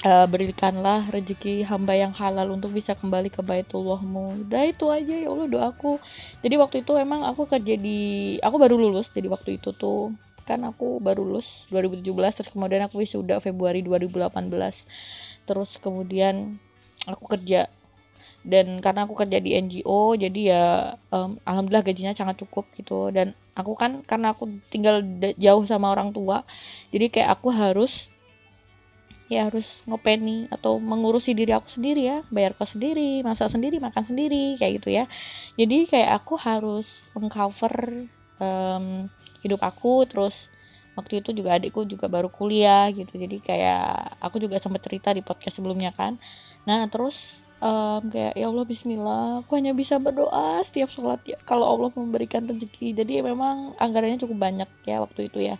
uh, 0.02 0.26
berikanlah 0.26 1.06
rezeki 1.14 1.62
hamba 1.62 1.94
yang 1.94 2.10
halal 2.10 2.58
untuk 2.58 2.74
bisa 2.74 2.98
kembali 2.98 3.30
ke 3.30 3.38
Baitullahmu. 3.38 4.50
Udah 4.50 4.62
itu 4.66 4.90
aja 4.90 5.14
ya 5.14 5.30
Allah 5.30 5.46
doaku. 5.46 6.02
Jadi 6.42 6.54
waktu 6.58 6.76
itu 6.82 6.92
emang 6.98 7.22
aku 7.22 7.46
kerja 7.46 7.74
di 7.78 8.34
aku 8.42 8.56
baru 8.58 8.74
lulus 8.74 9.06
jadi 9.14 9.30
waktu 9.30 9.62
itu 9.62 9.70
tuh 9.78 10.10
kan 10.42 10.64
aku 10.64 10.96
baru 10.98 11.22
lulus 11.28 11.44
2017 11.68 12.08
terus 12.40 12.50
kemudian 12.56 12.88
aku 12.88 13.04
wisuda 13.04 13.36
Februari 13.44 13.84
2018 13.84 14.48
terus 15.44 15.76
kemudian 15.84 16.56
aku 17.04 17.36
kerja 17.36 17.68
dan 18.48 18.80
karena 18.80 19.04
aku 19.04 19.12
kerja 19.12 19.44
di 19.44 19.52
NGO 19.60 20.16
jadi 20.16 20.40
ya 20.40 20.64
um, 21.12 21.36
alhamdulillah 21.44 21.84
gajinya 21.84 22.16
sangat 22.16 22.40
cukup 22.40 22.64
gitu. 22.80 23.12
Dan 23.12 23.36
aku 23.52 23.76
kan 23.76 24.00
karena 24.08 24.32
aku 24.32 24.48
tinggal 24.72 25.04
jauh 25.36 25.68
sama 25.68 25.92
orang 25.92 26.16
tua 26.16 26.48
jadi 26.88 27.12
kayak 27.12 27.28
aku 27.36 27.52
harus 27.52 28.08
ya 29.28 29.52
harus 29.52 29.68
ngopeni 29.84 30.48
atau 30.48 30.80
mengurusi 30.80 31.36
diri 31.36 31.52
aku 31.52 31.68
sendiri 31.68 32.08
ya. 32.08 32.18
Bayar 32.32 32.56
kos 32.56 32.72
sendiri 32.72 33.20
masak 33.20 33.52
sendiri 33.52 33.76
makan 33.76 34.08
sendiri 34.08 34.56
kayak 34.56 34.80
gitu 34.80 34.96
ya. 34.96 35.04
Jadi 35.60 35.84
kayak 35.84 36.24
aku 36.24 36.40
harus 36.40 36.88
mengcover 37.12 38.08
um, 38.40 39.12
hidup 39.44 39.60
aku. 39.60 40.08
Terus 40.08 40.32
waktu 40.96 41.20
itu 41.20 41.36
juga 41.36 41.60
adikku 41.60 41.84
juga 41.84 42.08
baru 42.08 42.32
kuliah 42.32 42.88
gitu. 42.96 43.12
Jadi 43.12 43.44
kayak 43.44 44.16
aku 44.24 44.40
juga 44.40 44.56
sempat 44.56 44.80
cerita 44.80 45.12
di 45.12 45.20
podcast 45.20 45.60
sebelumnya 45.60 45.92
kan. 45.92 46.16
Nah 46.64 46.88
terus 46.88 47.44
um, 47.62 48.00
kayak 48.10 48.34
ya 48.38 48.46
Allah 48.50 48.66
Bismillah. 48.66 49.44
Aku 49.44 49.58
hanya 49.58 49.74
bisa 49.74 49.98
berdoa 49.98 50.62
setiap 50.66 50.90
sholat 50.94 51.20
ya 51.26 51.38
kalau 51.44 51.66
Allah 51.66 51.90
memberikan 51.94 52.46
rezeki. 52.46 52.94
Jadi 52.94 53.22
memang 53.22 53.74
anggarannya 53.78 54.22
cukup 54.22 54.38
banyak 54.38 54.70
ya 54.86 55.02
waktu 55.02 55.30
itu 55.30 55.38
ya. 55.54 55.56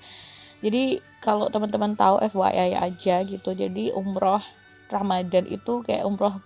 Jadi 0.58 0.98
kalau 1.22 1.46
teman-teman 1.50 1.94
tahu 1.94 2.18
FYI 2.18 2.74
aja 2.74 3.22
gitu 3.22 3.54
jadi 3.54 3.94
umroh 3.94 4.42
Ramadan 4.90 5.46
itu 5.46 5.86
kayak 5.86 6.02
umroh 6.02 6.42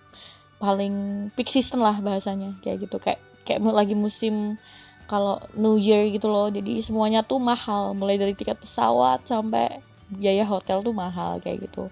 paling 0.61 1.27
peak 1.33 1.49
season 1.49 1.81
lah 1.81 1.97
bahasanya. 1.97 2.57
Kayak 2.61 2.89
gitu 2.89 2.97
kayak 3.01 3.19
kayak 3.45 3.61
lagi 3.65 3.97
musim 3.97 4.57
kalau 5.09 5.41
New 5.57 5.77
Year 5.77 6.09
gitu 6.09 6.29
loh. 6.29 6.49
Jadi 6.49 6.85
semuanya 6.85 7.25
tuh 7.25 7.41
mahal 7.41 7.97
mulai 7.97 8.17
dari 8.17 8.33
tiket 8.37 8.61
pesawat 8.61 9.25
sampai 9.25 9.81
biaya 10.13 10.45
hotel 10.45 10.85
tuh 10.85 10.93
mahal 10.93 11.41
kayak 11.41 11.65
gitu. 11.69 11.89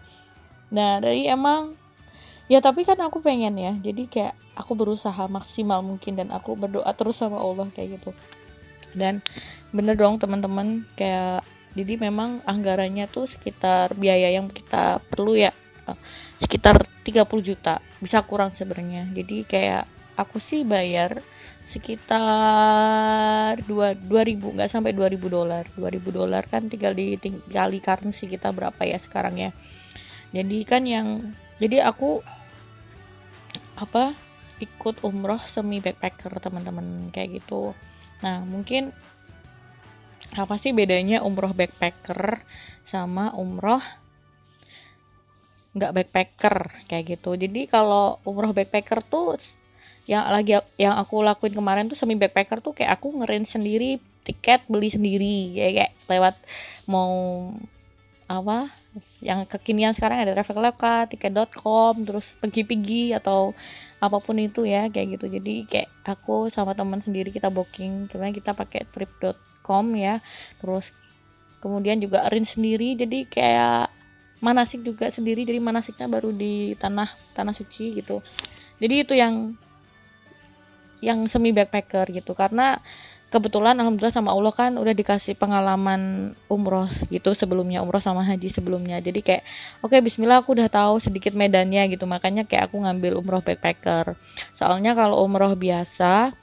Nah 0.69 1.01
dari 1.01 1.25
emang 1.25 1.73
ya 2.51 2.59
tapi 2.59 2.83
kan 2.83 2.99
aku 2.99 3.23
pengen 3.23 3.55
ya. 3.55 3.71
Jadi 3.79 4.11
kayak 4.11 4.35
aku 4.59 4.75
berusaha 4.75 5.23
maksimal 5.31 5.79
mungkin 5.79 6.19
dan 6.19 6.35
aku 6.35 6.59
berdoa 6.59 6.91
terus 6.91 7.15
sama 7.15 7.39
Allah 7.39 7.71
kayak 7.71 8.03
gitu. 8.03 8.11
Dan 8.91 9.23
bener 9.71 9.95
dong 9.95 10.19
teman-teman. 10.19 10.83
Kayak 10.99 11.47
jadi 11.71 11.95
memang 11.95 12.43
anggarannya 12.43 13.07
tuh 13.07 13.31
sekitar 13.31 13.95
biaya 13.95 14.27
yang 14.35 14.51
kita 14.51 14.99
perlu 15.07 15.39
ya 15.39 15.55
eh, 15.87 15.97
sekitar 16.43 16.83
30 17.07 17.23
juta. 17.39 17.79
Bisa 18.03 18.19
kurang 18.27 18.51
sebenarnya. 18.59 19.07
Jadi 19.15 19.47
kayak 19.47 19.87
aku 20.19 20.43
sih 20.43 20.67
bayar 20.67 21.23
sekitar 21.71 23.55
dua 23.63 23.95
dua 23.95 24.27
ribu 24.27 24.51
nggak 24.51 24.67
sampai 24.67 24.91
dua 24.91 25.07
ribu 25.07 25.31
dolar. 25.31 25.63
dua 25.71 25.87
ribu 25.87 26.11
dolar 26.11 26.43
kan 26.43 26.67
tinggal 26.67 26.91
di 26.91 27.15
tinggali 27.15 27.79
currency 27.79 28.27
kita 28.27 28.51
berapa 28.51 28.83
ya 28.83 28.99
sekarang 28.99 29.39
ya. 29.39 29.55
Jadi 30.35 30.67
kan 30.67 30.83
yang 30.83 31.31
jadi 31.63 31.87
aku 31.87 32.19
apa 33.81 34.13
ikut 34.61 35.01
umroh 35.01 35.41
semi 35.49 35.81
backpacker 35.81 36.37
teman-teman 36.37 37.09
kayak 37.09 37.41
gitu. 37.41 37.73
Nah 38.21 38.45
mungkin 38.45 38.93
apa 40.37 40.55
sih 40.61 40.71
bedanya 40.71 41.25
umroh 41.25 41.51
backpacker 41.51 42.45
sama 42.85 43.33
umroh 43.33 43.81
nggak 45.73 45.93
backpacker 45.97 46.55
kayak 46.85 47.17
gitu. 47.17 47.33
Jadi 47.33 47.65
kalau 47.65 48.21
umroh 48.21 48.53
backpacker 48.53 49.01
tuh 49.01 49.41
yang 50.05 50.29
lagi 50.29 50.61
yang 50.77 50.97
aku 51.01 51.25
lakuin 51.25 51.57
kemarin 51.57 51.89
tuh 51.89 51.97
semi 51.97 52.13
backpacker 52.13 52.61
tuh 52.61 52.77
kayak 52.77 53.01
aku 53.01 53.17
ngerin 53.21 53.49
sendiri 53.49 53.97
tiket 54.21 54.61
beli 54.69 54.93
sendiri 54.93 55.57
kayak, 55.57 55.73
kayak 55.73 55.91
lewat 56.05 56.35
mau 56.85 57.13
apa 58.29 58.69
yang 59.23 59.47
kekinian 59.47 59.95
sekarang 59.95 60.23
ada 60.27 60.35
traveloka, 60.35 61.07
tiket.com, 61.07 62.03
terus 62.03 62.27
pergi-pergi 62.43 63.15
atau 63.15 63.55
apa 64.01 64.17
pun 64.19 64.35
itu 64.41 64.67
ya 64.67 64.91
kayak 64.91 65.19
gitu. 65.19 65.25
Jadi 65.31 65.69
kayak 65.69 65.89
aku 66.03 66.51
sama 66.51 66.75
teman 66.75 66.99
sendiri 66.99 67.31
kita 67.31 67.47
booking, 67.47 68.11
kemudian 68.11 68.35
kita 68.35 68.51
pakai 68.51 68.83
trip.com 68.91 69.51
com 69.71 69.93
ya. 69.95 70.19
Terus 70.59 70.83
kemudian 71.61 72.01
juga 72.01 72.25
arrange 72.25 72.57
sendiri 72.57 72.97
jadi 72.97 73.29
kayak 73.29 73.93
manasik 74.41 74.81
juga 74.81 75.13
sendiri 75.13 75.45
jadi 75.45 75.61
manasiknya 75.61 76.09
baru 76.09 76.33
di 76.33 76.73
tanah 76.75 77.07
tanah 77.37 77.53
suci 77.53 78.01
gitu. 78.01 78.19
Jadi 78.81 78.95
itu 79.05 79.13
yang 79.13 79.55
yang 80.99 81.25
semi 81.29 81.53
backpacker 81.53 82.09
gitu. 82.11 82.33
Karena 82.33 82.81
kebetulan 83.31 83.79
alhamdulillah 83.79 84.11
sama 84.11 84.35
Allah 84.35 84.51
kan 84.51 84.75
udah 84.75 84.91
dikasih 84.91 85.39
pengalaman 85.39 86.35
umroh 86.51 86.91
gitu 87.07 87.31
sebelumnya 87.31 87.79
umroh 87.79 88.03
sama 88.03 88.27
haji 88.27 88.51
sebelumnya. 88.51 88.99
Jadi 88.99 89.23
kayak 89.23 89.43
oke 89.79 89.95
okay, 89.95 90.03
Bismillah 90.03 90.43
aku 90.43 90.51
udah 90.51 90.67
tahu 90.67 90.99
sedikit 90.99 91.31
medannya 91.31 91.87
gitu. 91.95 92.03
Makanya 92.03 92.43
kayak 92.43 92.69
aku 92.69 92.83
ngambil 92.83 93.15
umroh 93.15 93.39
backpacker. 93.39 94.19
Soalnya 94.59 94.91
kalau 94.93 95.23
umroh 95.23 95.55
biasa 95.55 96.35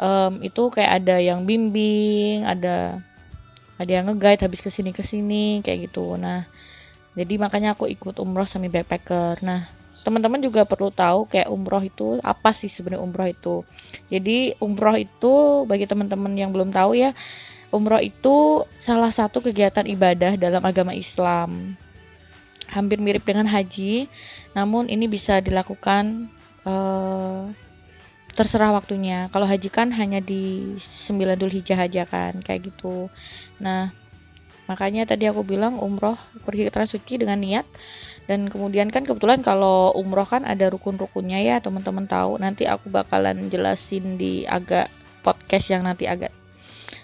um, 0.00 0.40
itu 0.40 0.72
kayak 0.72 1.04
ada 1.04 1.20
yang 1.20 1.44
bimbing 1.44 2.48
ada 2.48 2.96
ada 3.76 3.90
yang 3.92 4.08
ngeguide 4.08 4.40
habis 4.40 4.64
ke 4.64 4.72
sini 4.72 4.96
ke 4.96 5.04
sini 5.04 5.60
kayak 5.60 5.92
gitu. 5.92 6.16
Nah 6.16 6.48
jadi 7.12 7.36
makanya 7.36 7.76
aku 7.76 7.92
ikut 7.92 8.16
umroh 8.16 8.48
semi 8.48 8.72
backpacker. 8.72 9.44
Nah 9.44 9.81
teman-teman 10.02 10.42
juga 10.42 10.66
perlu 10.66 10.90
tahu 10.90 11.30
kayak 11.30 11.48
umroh 11.48 11.82
itu 11.82 12.18
apa 12.22 12.50
sih 12.54 12.68
sebenarnya 12.68 13.02
umroh 13.02 13.28
itu 13.30 13.56
jadi 14.10 14.58
umroh 14.58 14.98
itu 14.98 15.64
bagi 15.66 15.86
teman-teman 15.86 16.34
yang 16.34 16.50
belum 16.50 16.74
tahu 16.74 16.98
ya 16.98 17.14
umroh 17.70 18.02
itu 18.02 18.66
salah 18.82 19.14
satu 19.14 19.40
kegiatan 19.40 19.86
ibadah 19.86 20.34
dalam 20.36 20.62
agama 20.62 20.92
Islam 20.92 21.78
hampir 22.68 22.98
mirip 22.98 23.22
dengan 23.22 23.46
haji 23.46 24.10
namun 24.52 24.90
ini 24.90 25.08
bisa 25.08 25.40
dilakukan 25.40 26.28
uh, 26.68 27.48
terserah 28.32 28.72
waktunya. 28.72 29.28
Kalau 29.28 29.44
haji 29.44 29.68
kan 29.68 29.92
hanya 29.92 30.20
di 30.20 30.76
9 31.08 31.36
Dhul 31.36 31.52
Hijjah 31.52 31.84
aja 31.84 32.08
kan, 32.08 32.40
kayak 32.40 32.72
gitu. 32.72 33.12
Nah, 33.60 33.92
makanya 34.66 35.04
tadi 35.04 35.28
aku 35.28 35.44
bilang 35.44 35.76
umroh 35.80 36.16
pergi 36.44 36.68
ke 36.68 36.70
Tanah 36.72 36.88
Suci 36.88 37.20
dengan 37.20 37.40
niat 37.40 37.68
dan 38.30 38.46
kemudian 38.46 38.86
kan 38.88 39.02
kebetulan 39.02 39.42
kalau 39.42 39.90
umroh 39.98 40.26
kan 40.26 40.46
ada 40.46 40.70
rukun-rukunnya 40.70 41.42
ya 41.42 41.56
teman-teman 41.58 42.06
tahu. 42.06 42.38
Nanti 42.38 42.70
aku 42.70 42.86
bakalan 42.88 43.50
jelasin 43.50 44.14
di 44.14 44.46
agak 44.46 44.88
podcast 45.26 45.66
yang 45.70 45.82
nanti 45.82 46.06
agak 46.06 46.30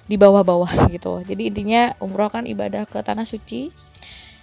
di 0.07 0.15
bawah-bawah 0.15 0.71
gitu. 0.95 1.21
Jadi 1.27 1.51
intinya 1.51 1.93
umroh 1.99 2.31
kan 2.31 2.47
ibadah 2.47 2.87
ke 2.87 3.03
tanah 3.03 3.27
suci. 3.27 3.75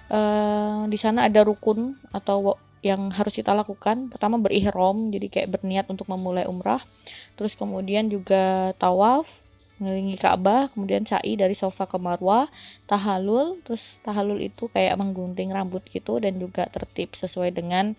Uh, 0.05 0.85
di 0.85 1.01
sana 1.01 1.25
ada 1.25 1.41
rukun 1.41 1.97
atau 2.13 2.59
yang 2.85 3.09
harus 3.09 3.33
kita 3.33 3.55
lakukan. 3.55 4.11
Pertama 4.11 4.37
berihram 4.37 5.09
jadi 5.09 5.27
kayak 5.31 5.49
berniat 5.57 5.85
untuk 5.89 6.11
memulai 6.11 6.45
umrah. 6.45 6.83
Terus 7.39 7.55
kemudian 7.57 8.11
juga 8.11 8.75
tawaf 8.77 9.25
ngelilingi 9.75 10.15
Ka'bah 10.15 10.71
kemudian 10.71 11.03
sa'i 11.03 11.35
dari 11.35 11.51
sofa 11.51 11.83
ke 11.83 11.99
Marwah 11.99 12.47
tahalul 12.87 13.59
terus 13.67 13.83
tahalul 14.07 14.39
itu 14.39 14.71
kayak 14.71 14.95
menggunting 14.95 15.51
rambut 15.51 15.83
gitu 15.91 16.23
dan 16.23 16.39
juga 16.39 16.67
tertib 16.71 17.11
sesuai 17.19 17.51
dengan 17.51 17.95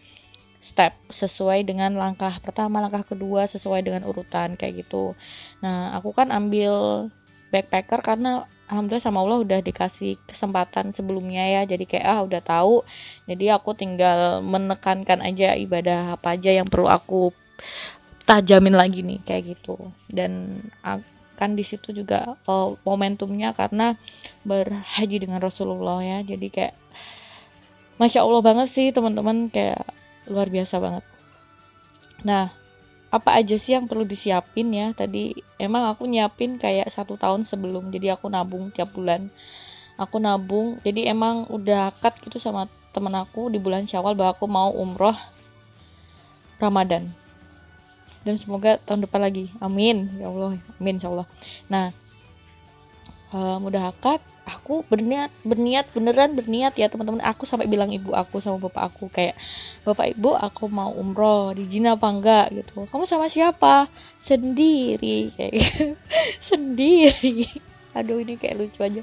step 0.65 0.97
sesuai 1.13 1.63
dengan 1.63 1.95
langkah 1.95 2.43
pertama 2.43 2.83
langkah 2.83 3.07
kedua 3.07 3.47
sesuai 3.47 3.87
dengan 3.87 4.03
urutan 4.03 4.59
kayak 4.59 4.83
gitu. 4.83 5.15
Nah 5.63 5.95
aku 5.95 6.11
kan 6.11 6.35
ambil 6.35 7.07
backpacker 7.55 8.03
karena 8.03 8.43
alhamdulillah 8.67 9.05
sama 9.07 9.23
Allah 9.23 9.47
udah 9.47 9.61
dikasih 9.63 10.19
kesempatan 10.27 10.91
sebelumnya 10.91 11.47
ya. 11.47 11.63
Jadi 11.71 11.87
kayak 11.87 12.07
ah 12.07 12.21
udah 12.27 12.43
tahu. 12.43 12.83
Jadi 13.31 13.47
aku 13.55 13.79
tinggal 13.79 14.43
menekankan 14.43 15.23
aja 15.23 15.55
ibadah 15.55 16.19
apa 16.19 16.35
aja 16.35 16.51
yang 16.51 16.67
perlu 16.67 16.91
aku 16.91 17.31
tajamin 18.27 18.75
lagi 18.75 19.07
nih 19.07 19.23
kayak 19.23 19.55
gitu. 19.55 19.79
Dan 20.11 20.63
akan 21.37 21.53
di 21.53 21.65
situ 21.69 21.93
juga 21.93 22.41
uh, 22.49 22.73
momentumnya 22.81 23.53
karena 23.53 24.01
berhaji 24.49 25.21
dengan 25.21 25.45
Rasulullah 25.45 26.01
ya. 26.01 26.25
Jadi 26.25 26.49
kayak 26.49 26.75
masya 28.01 28.25
allah 28.25 28.41
banget 28.41 28.73
sih 28.73 28.89
teman-teman 28.97 29.53
kayak 29.53 29.85
luar 30.33 30.49
biasa 30.49 30.81
banget. 30.81 31.05
Nah 32.25 32.49
apa 33.13 33.37
aja 33.37 33.61
sih 33.61 33.77
yang 33.77 33.85
perlu 33.85 34.09
disiapin 34.09 34.73
ya? 34.73 34.97
Tadi 34.97 35.37
emang 35.61 35.93
aku 35.93 36.09
nyiapin 36.09 36.57
kayak 36.57 36.89
satu 36.89 37.21
tahun 37.21 37.45
sebelum 37.45 37.93
jadi 37.93 38.17
aku 38.17 38.33
nabung 38.33 38.73
tiap 38.73 38.97
bulan. 38.97 39.29
Aku 40.01 40.17
nabung 40.17 40.81
jadi 40.81 41.13
emang 41.13 41.45
udah 41.53 41.93
akad 41.93 42.17
gitu 42.25 42.41
sama 42.41 42.65
temen 42.97 43.13
aku 43.13 43.53
di 43.53 43.61
bulan 43.61 43.85
syawal 43.85 44.17
bahwa 44.17 44.33
aku 44.33 44.49
mau 44.49 44.73
umroh 44.73 45.17
Ramadan 46.57 47.26
dan 48.27 48.43
semoga 48.43 48.83
tahun 48.83 49.07
depan 49.07 49.23
lagi. 49.23 49.47
Amin. 49.63 50.11
Ya 50.19 50.27
Allah. 50.27 50.59
Amin 50.83 50.99
insya 50.99 51.15
Allah. 51.15 51.31
Nah 51.71 51.95
um, 53.31 53.71
udah 53.71 53.95
akad 53.95 54.21
aku 54.47 54.87
berniat 54.87 55.35
berniat 55.43 55.91
beneran 55.91 56.39
berniat 56.39 56.79
ya 56.79 56.87
teman-teman. 56.87 57.23
Aku 57.23 57.45
sampai 57.45 57.67
bilang 57.67 57.91
ibu 57.91 58.15
aku 58.15 58.39
sama 58.39 58.63
bapak 58.63 58.83
aku 58.95 59.11
kayak 59.11 59.35
bapak 59.83 60.15
ibu 60.15 60.35
aku 60.35 60.71
mau 60.71 60.95
umroh 60.95 61.51
di 61.55 61.67
Jina 61.67 61.99
apa 61.99 62.07
enggak? 62.11 62.47
Gitu. 62.55 62.87
Kamu 62.87 63.05
sama 63.05 63.27
siapa? 63.27 63.91
Sendiri. 64.23 65.35
Kayak 65.35 65.53
gitu. 65.55 65.85
sendiri. 66.51 67.35
Aduh 67.99 68.23
ini 68.23 68.39
kayak 68.39 68.55
lucu 68.59 68.81
aja. 68.83 69.03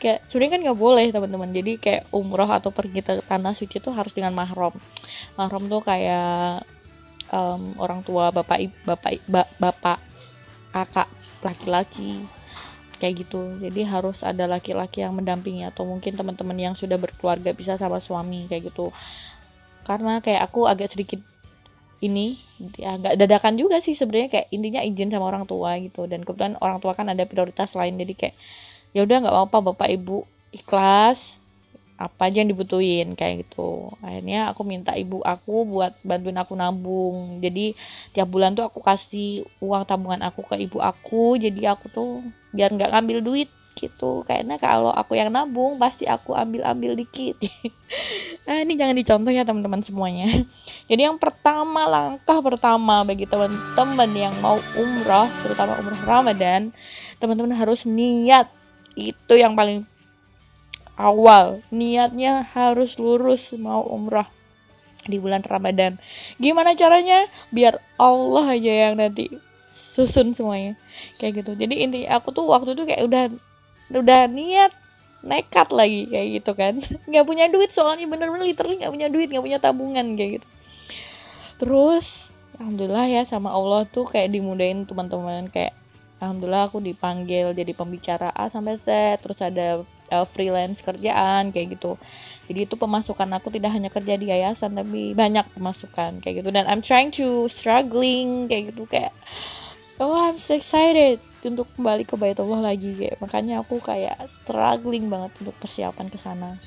Kayak 0.00 0.24
sebenarnya 0.32 0.52
kan 0.56 0.60
nggak 0.64 0.80
boleh 0.80 1.06
teman-teman. 1.12 1.50
Jadi 1.52 1.72
kayak 1.76 2.02
umroh 2.14 2.48
atau 2.48 2.70
pergi 2.72 3.04
ke 3.04 3.20
tanah 3.26 3.52
suci 3.52 3.82
itu 3.82 3.90
harus 3.92 4.14
dengan 4.14 4.32
mahram. 4.32 4.72
Mahram 5.34 5.66
tuh 5.68 5.82
kayak 5.84 6.64
um, 7.30 7.74
orang 7.78 8.02
tua 8.04 8.34
bapak 8.34 8.70
bapak 8.84 9.22
bapak 9.58 9.98
kakak 10.70 11.08
laki-laki 11.42 12.26
kayak 13.00 13.24
gitu. 13.26 13.56
Jadi 13.58 13.80
harus 13.88 14.20
ada 14.20 14.44
laki-laki 14.44 15.00
yang 15.00 15.16
mendampingi 15.16 15.64
atau 15.64 15.88
mungkin 15.88 16.14
teman-teman 16.14 16.58
yang 16.58 16.74
sudah 16.76 17.00
berkeluarga 17.00 17.56
bisa 17.56 17.80
sama 17.80 17.98
suami 17.98 18.44
kayak 18.46 18.70
gitu. 18.70 18.92
Karena 19.88 20.20
kayak 20.20 20.52
aku 20.52 20.68
agak 20.68 20.92
sedikit 20.92 21.18
ini 22.04 22.36
agak 22.80 23.16
dadakan 23.16 23.56
juga 23.56 23.80
sih 23.80 23.96
sebenarnya 23.96 24.28
kayak 24.28 24.46
intinya 24.52 24.80
izin 24.84 25.08
sama 25.08 25.32
orang 25.32 25.48
tua 25.48 25.80
gitu. 25.80 26.04
Dan 26.04 26.22
kebetulan 26.22 26.60
orang 26.60 26.78
tua 26.78 26.92
kan 26.92 27.08
ada 27.08 27.24
prioritas 27.24 27.72
lain 27.72 27.96
jadi 27.96 28.14
kayak 28.14 28.36
ya 28.92 29.00
udah 29.06 29.16
nggak 29.24 29.34
apa-apa 29.34 29.58
bapak 29.72 29.88
ibu 29.96 30.26
ikhlas 30.52 31.39
apa 32.00 32.32
aja 32.32 32.40
yang 32.40 32.48
dibutuhin 32.48 33.12
kayak 33.12 33.44
gitu. 33.44 33.92
Akhirnya 34.00 34.48
aku 34.48 34.64
minta 34.64 34.96
ibu 34.96 35.20
aku 35.20 35.68
buat 35.68 36.00
bantuin 36.00 36.40
aku 36.40 36.56
nabung. 36.56 37.44
Jadi 37.44 37.76
tiap 38.16 38.32
bulan 38.32 38.56
tuh 38.56 38.64
aku 38.64 38.80
kasih 38.80 39.44
uang 39.60 39.84
tabungan 39.84 40.24
aku 40.24 40.40
ke 40.48 40.56
ibu 40.64 40.80
aku. 40.80 41.36
Jadi 41.36 41.68
aku 41.68 41.92
tuh 41.92 42.24
biar 42.56 42.72
nggak 42.72 42.96
ngambil 42.96 43.20
duit 43.20 43.50
gitu. 43.76 44.24
Karena 44.24 44.56
kalau 44.56 44.88
aku 44.88 45.12
yang 45.12 45.28
nabung 45.28 45.76
pasti 45.76 46.08
aku 46.08 46.32
ambil 46.32 46.64
ambil 46.64 46.96
dikit. 46.96 47.36
Nah 48.48 48.56
ini 48.64 48.80
jangan 48.80 48.96
dicontoh 48.96 49.32
ya 49.36 49.44
teman-teman 49.44 49.84
semuanya. 49.84 50.48
Jadi 50.90 51.04
yang 51.04 51.20
pertama 51.20 51.84
langkah 51.84 52.40
pertama 52.40 53.04
bagi 53.04 53.28
teman-teman 53.28 54.10
yang 54.16 54.32
mau 54.40 54.56
umroh 54.72 55.28
terutama 55.44 55.76
umroh 55.84 56.00
ramadan 56.08 56.72
teman-teman 57.20 57.52
harus 57.52 57.84
niat. 57.84 58.48
Itu 58.96 59.36
yang 59.36 59.52
paling 59.52 59.84
awal 61.00 61.64
niatnya 61.72 62.44
harus 62.52 63.00
lurus 63.00 63.48
mau 63.56 63.80
umrah 63.88 64.28
di 65.08 65.16
bulan 65.16 65.40
Ramadan. 65.40 65.96
Gimana 66.36 66.76
caranya? 66.76 67.24
Biar 67.48 67.80
Allah 67.96 68.46
aja 68.52 68.72
yang 68.88 69.00
nanti 69.00 69.32
susun 69.96 70.36
semuanya. 70.36 70.76
Kayak 71.16 71.44
gitu. 71.44 71.52
Jadi 71.56 71.74
inti 71.80 72.00
aku 72.04 72.36
tuh 72.36 72.44
waktu 72.44 72.76
itu 72.76 72.84
kayak 72.84 73.02
udah 73.08 73.24
udah 73.90 74.22
niat 74.28 74.72
nekat 75.20 75.68
lagi 75.68 76.08
kayak 76.08 76.28
gitu 76.40 76.52
kan 76.56 76.80
nggak 77.10 77.26
punya 77.28 77.44
duit 77.52 77.68
soalnya 77.76 78.08
bener-bener 78.08 78.48
literally 78.48 78.80
nggak 78.80 78.92
punya 78.92 79.08
duit 79.12 79.28
nggak 79.28 79.44
punya 79.44 79.58
tabungan 79.60 80.16
kayak 80.16 80.40
gitu 80.40 80.46
terus 81.60 82.06
alhamdulillah 82.56 83.04
ya 83.04 83.22
sama 83.28 83.52
Allah 83.52 83.84
tuh 83.84 84.08
kayak 84.08 84.32
dimudahin 84.32 84.88
teman-teman 84.88 85.52
kayak 85.52 85.76
alhamdulillah 86.24 86.72
aku 86.72 86.80
dipanggil 86.80 87.52
jadi 87.52 87.72
pembicara 87.76 88.32
A 88.32 88.48
sampai 88.48 88.80
Z 88.80 89.20
terus 89.20 89.36
ada 89.44 89.84
uh, 90.10 90.26
freelance 90.28 90.82
kerjaan 90.82 91.54
kayak 91.54 91.78
gitu. 91.78 91.96
Jadi 92.50 92.66
itu 92.66 92.74
pemasukan 92.74 93.30
aku 93.38 93.54
tidak 93.54 93.70
hanya 93.72 93.88
kerja 93.88 94.18
di 94.18 94.34
yayasan 94.34 94.74
tapi 94.74 95.14
banyak 95.14 95.46
pemasukan 95.54 96.18
kayak 96.20 96.42
gitu. 96.42 96.50
Dan 96.50 96.66
I'm 96.66 96.82
trying 96.82 97.14
to 97.16 97.46
struggling 97.46 98.50
kayak 98.50 98.74
gitu 98.74 98.84
kayak 98.90 99.14
oh 100.02 100.18
I'm 100.18 100.42
so 100.42 100.58
excited 100.58 101.22
untuk 101.46 101.70
kembali 101.78 102.04
ke 102.04 102.18
Baitullah 102.18 102.74
lagi 102.74 102.92
kayak. 102.98 103.22
Makanya 103.22 103.62
aku 103.62 103.78
kayak 103.78 104.18
struggling 104.42 105.08
banget 105.08 105.30
untuk 105.40 105.56
persiapan 105.62 106.06
ke 106.10 106.18
sana. 106.18 106.58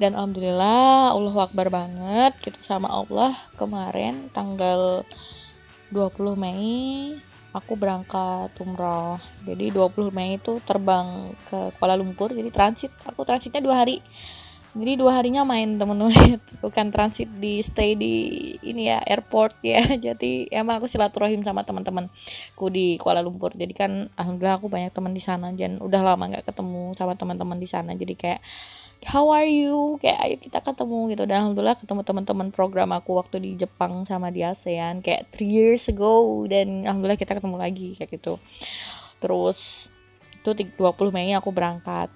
Dan 0.00 0.16
alhamdulillah 0.16 1.12
Allah 1.12 1.34
Akbar 1.44 1.68
banget 1.68 2.32
gitu. 2.40 2.56
Sama 2.64 2.88
Allah 2.88 3.36
kemarin 3.60 4.32
tanggal 4.32 5.04
20 5.92 6.38
Mei 6.38 7.18
aku 7.50 7.74
berangkat 7.74 8.54
umroh 8.62 9.18
jadi 9.44 9.72
20 9.72 10.12
Mei 10.12 10.36
itu 10.36 10.60
terbang 10.62 11.32
ke 11.48 11.72
Kuala 11.80 11.96
Lumpur. 11.96 12.32
Jadi 12.32 12.50
transit. 12.52 12.92
Aku 13.08 13.24
transitnya 13.24 13.64
dua 13.64 13.84
hari. 13.84 14.04
Jadi 14.70 14.94
dua 14.94 15.18
harinya 15.18 15.42
main 15.42 15.82
temen-temen 15.82 16.38
bukan 16.62 16.94
transit 16.94 17.26
di 17.42 17.58
stay 17.66 17.98
di 17.98 18.14
ini 18.62 18.86
ya 18.86 19.02
airport 19.02 19.58
ya. 19.64 19.82
Jadi 20.06 20.46
emang 20.52 20.78
aku 20.78 20.86
silaturahim 20.86 21.42
sama 21.42 21.66
teman-temanku 21.66 22.66
di 22.70 23.00
Kuala 23.00 23.24
Lumpur. 23.24 23.56
Jadi 23.56 23.72
kan 23.74 24.06
alhamdulillah 24.14 24.60
aku 24.60 24.68
banyak 24.70 24.92
teman 24.92 25.16
di 25.16 25.22
sana. 25.24 25.50
Dan 25.56 25.80
udah 25.80 26.00
lama 26.04 26.30
nggak 26.30 26.46
ketemu 26.46 26.94
sama 26.94 27.16
teman-teman 27.16 27.58
di 27.58 27.66
sana. 27.66 27.96
Jadi 27.96 28.14
kayak 28.14 28.40
how 29.04 29.32
are 29.32 29.48
you? 29.48 29.96
Kayak 30.00 30.18
ayo 30.24 30.36
kita 30.40 30.58
ketemu 30.60 30.98
gitu. 31.16 31.22
Dan 31.24 31.36
alhamdulillah 31.44 31.78
ketemu 31.80 32.00
teman-teman 32.04 32.48
program 32.52 32.92
aku 32.92 33.16
waktu 33.16 33.36
di 33.40 33.50
Jepang 33.56 34.04
sama 34.04 34.28
di 34.28 34.44
ASEAN 34.44 35.00
kayak 35.00 35.32
three 35.32 35.48
years 35.48 35.88
ago. 35.88 36.44
Dan 36.44 36.84
alhamdulillah 36.84 37.20
kita 37.20 37.36
ketemu 37.36 37.56
lagi 37.56 37.88
kayak 37.96 38.10
gitu. 38.12 38.36
Terus 39.20 39.58
itu 40.40 40.50
20 40.52 41.12
Mei 41.12 41.32
aku 41.32 41.52
berangkat. 41.52 42.12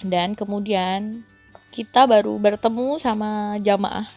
Dan 0.00 0.32
kemudian 0.32 1.20
kita 1.72 2.08
baru 2.08 2.36
bertemu 2.40 2.96
sama 3.00 3.60
jamaah. 3.60 4.08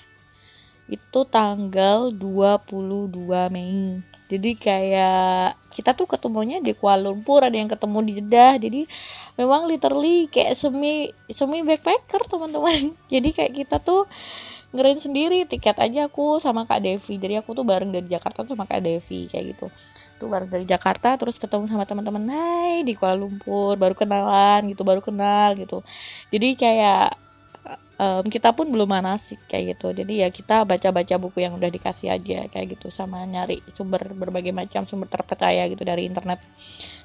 Itu 0.87 1.27
tanggal 1.27 2.11
22 2.11 3.19
Mei 3.51 4.12
jadi 4.33 4.51
kayak 4.57 5.61
kita 5.77 5.93
tuh 5.93 6.09
ketemunya 6.09 6.57
di 6.57 6.73
Kuala 6.73 7.09
Lumpur 7.09 7.45
ada 7.45 7.53
yang 7.53 7.69
ketemu 7.69 7.97
di 8.01 8.11
Jeddah. 8.17 8.53
Jadi 8.57 8.81
memang 9.37 9.69
literally 9.69 10.25
kayak 10.29 10.57
semi 10.57 11.13
semi 11.29 11.61
backpacker 11.61 12.25
teman-teman. 12.25 12.97
Jadi 13.13 13.29
kayak 13.29 13.53
kita 13.53 13.77
tuh 13.77 14.09
ngerain 14.73 14.97
sendiri 14.97 15.45
tiket 15.45 15.77
aja 15.77 16.09
aku 16.09 16.41
sama 16.41 16.65
Kak 16.65 16.81
Devi. 16.81 17.21
Jadi 17.21 17.37
aku 17.37 17.53
tuh 17.53 17.61
bareng 17.61 17.93
dari 17.93 18.09
Jakarta 18.09 18.41
sama 18.45 18.65
Kak 18.65 18.81
Devi 18.81 19.29
kayak 19.29 19.45
gitu. 19.53 19.67
Tuh 20.17 20.27
bareng 20.29 20.49
dari 20.49 20.65
Jakarta 20.65 21.13
terus 21.13 21.37
ketemu 21.37 21.69
sama 21.69 21.85
teman-teman 21.85 22.25
Hai 22.25 22.81
di 22.81 22.97
Kuala 22.97 23.17
Lumpur 23.17 23.77
baru 23.77 23.93
kenalan 23.93 24.65
gitu 24.73 24.81
baru 24.81 25.01
kenal 25.05 25.53
gitu. 25.61 25.85
Jadi 26.33 26.57
kayak 26.57 27.22
um, 27.97 28.23
kita 28.25 28.53
pun 28.53 28.69
belum 28.69 28.89
manasik 28.89 29.41
kayak 29.49 29.77
gitu. 29.77 29.93
Jadi 29.93 30.23
ya 30.25 30.29
kita 30.33 30.65
baca-baca 30.65 31.15
buku 31.19 31.45
yang 31.45 31.57
udah 31.57 31.69
dikasih 31.69 32.13
aja 32.13 32.49
kayak 32.49 32.77
gitu. 32.77 32.89
Sama 32.89 33.21
nyari 33.25 33.61
sumber 33.77 34.01
berbagai 34.13 34.53
macam 34.55 34.85
sumber 34.89 35.09
terpercaya 35.09 35.65
gitu 35.69 35.83
dari 35.85 36.07
internet. 36.09 36.41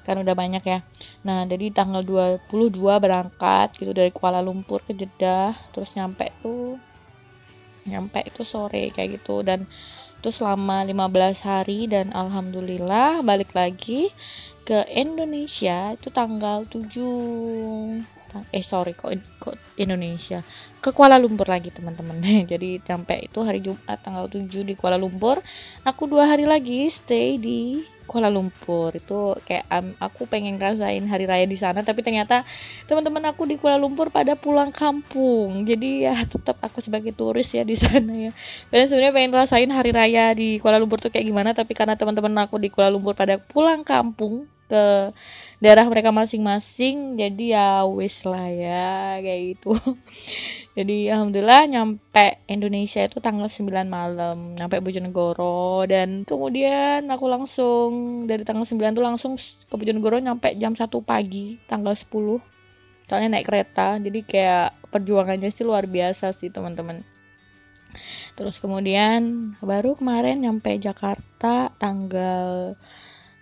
Kan 0.04 0.20
udah 0.20 0.34
banyak 0.36 0.64
ya. 0.64 0.80
Nah 1.24 1.44
jadi 1.44 1.72
tanggal 1.74 2.04
22 2.04 2.48
berangkat 2.80 3.76
gitu 3.76 3.92
dari 3.92 4.10
Kuala 4.14 4.40
Lumpur 4.40 4.84
ke 4.84 4.96
Jeddah. 4.96 5.52
Terus 5.74 5.92
nyampe 5.96 6.32
tuh 6.40 6.80
nyampe 7.88 8.20
itu 8.24 8.44
sore 8.44 8.92
kayak 8.92 9.20
gitu. 9.20 9.44
Dan 9.44 9.68
itu 10.18 10.34
selama 10.34 10.82
15 10.82 11.46
hari 11.46 11.86
dan 11.86 12.10
alhamdulillah 12.10 13.22
balik 13.22 13.54
lagi 13.54 14.10
ke 14.66 14.82
Indonesia 14.90 15.94
itu 15.94 16.10
tanggal 16.10 16.66
7 16.66 18.17
eh 18.48 18.64
sorry 18.64 18.96
kok 18.96 19.12
kok 19.36 19.56
Indonesia 19.76 20.40
ke 20.78 20.94
Kuala 20.94 21.18
Lumpur 21.18 21.50
lagi 21.50 21.74
teman-teman. 21.74 22.22
Jadi 22.52 22.78
sampai 22.80 23.26
itu 23.26 23.42
hari 23.42 23.60
Jumat 23.60 23.98
tanggal 24.00 24.30
7 24.30 24.48
di 24.62 24.74
Kuala 24.78 24.96
Lumpur 24.96 25.42
aku 25.82 26.06
dua 26.06 26.30
hari 26.30 26.46
lagi 26.46 26.88
stay 26.88 27.36
di 27.36 27.82
Kuala 28.08 28.32
Lumpur. 28.32 28.94
Itu 28.96 29.36
kayak 29.44 29.68
um, 29.68 29.92
aku 30.00 30.24
pengen 30.30 30.56
ngerasain 30.56 31.04
hari 31.04 31.28
raya 31.28 31.44
di 31.44 31.58
sana 31.60 31.84
tapi 31.84 32.00
ternyata 32.00 32.46
teman-teman 32.88 33.20
aku 33.28 33.44
di 33.44 33.60
Kuala 33.60 33.76
Lumpur 33.76 34.08
pada 34.08 34.38
pulang 34.38 34.72
kampung. 34.72 35.66
Jadi 35.68 36.08
ya 36.08 36.24
tetap 36.24 36.56
aku 36.64 36.80
sebagai 36.80 37.12
turis 37.12 37.50
ya 37.52 37.66
di 37.66 37.76
sana 37.76 38.30
ya. 38.30 38.32
Dan 38.72 38.88
sebenarnya 38.88 39.12
pengen 39.12 39.30
ngerasain 39.34 39.70
hari 39.74 39.90
raya 39.92 40.32
di 40.32 40.56
Kuala 40.62 40.80
Lumpur 40.80 41.02
tuh 41.02 41.12
kayak 41.12 41.26
gimana 41.26 41.52
tapi 41.52 41.76
karena 41.76 41.98
teman-teman 41.98 42.32
aku 42.48 42.56
di 42.56 42.72
Kuala 42.72 42.88
Lumpur 42.94 43.12
pada 43.12 43.36
pulang 43.36 43.84
kampung 43.84 44.48
ke 44.68 45.10
daerah 45.58 45.84
mereka 45.88 46.12
masing-masing. 46.14 47.16
Jadi 47.16 47.56
ya 47.56 47.88
wis 47.88 48.20
lah 48.22 48.46
ya 48.46 49.18
kayak 49.24 49.40
gitu. 49.56 49.74
Jadi 50.78 51.10
alhamdulillah 51.10 51.66
nyampe 51.66 52.38
Indonesia 52.46 53.02
itu 53.02 53.18
tanggal 53.18 53.50
9 53.50 53.66
malam 53.88 54.54
nyampe 54.54 54.78
Bojonegoro. 54.78 55.88
Dan 55.90 56.22
kemudian 56.22 57.08
aku 57.10 57.26
langsung 57.26 58.22
dari 58.28 58.46
tanggal 58.46 58.68
9 58.68 58.94
tuh 58.94 59.04
langsung 59.04 59.32
ke 59.40 59.74
Bojonegoro 59.74 60.22
nyampe 60.22 60.54
jam 60.60 60.76
1 60.76 60.86
pagi 61.02 61.58
tanggal 61.66 61.96
10 61.96 62.58
soalnya 63.08 63.40
naik 63.40 63.48
kereta 63.48 63.96
jadi 63.96 64.20
kayak 64.20 64.68
perjuangannya 64.92 65.48
sih 65.48 65.64
luar 65.64 65.88
biasa 65.88 66.36
sih 66.36 66.52
teman-teman. 66.52 67.00
Terus 68.38 68.60
kemudian 68.62 69.52
baru 69.58 69.98
kemarin 69.98 70.44
nyampe 70.44 70.78
Jakarta 70.78 71.74
tanggal 71.80 72.78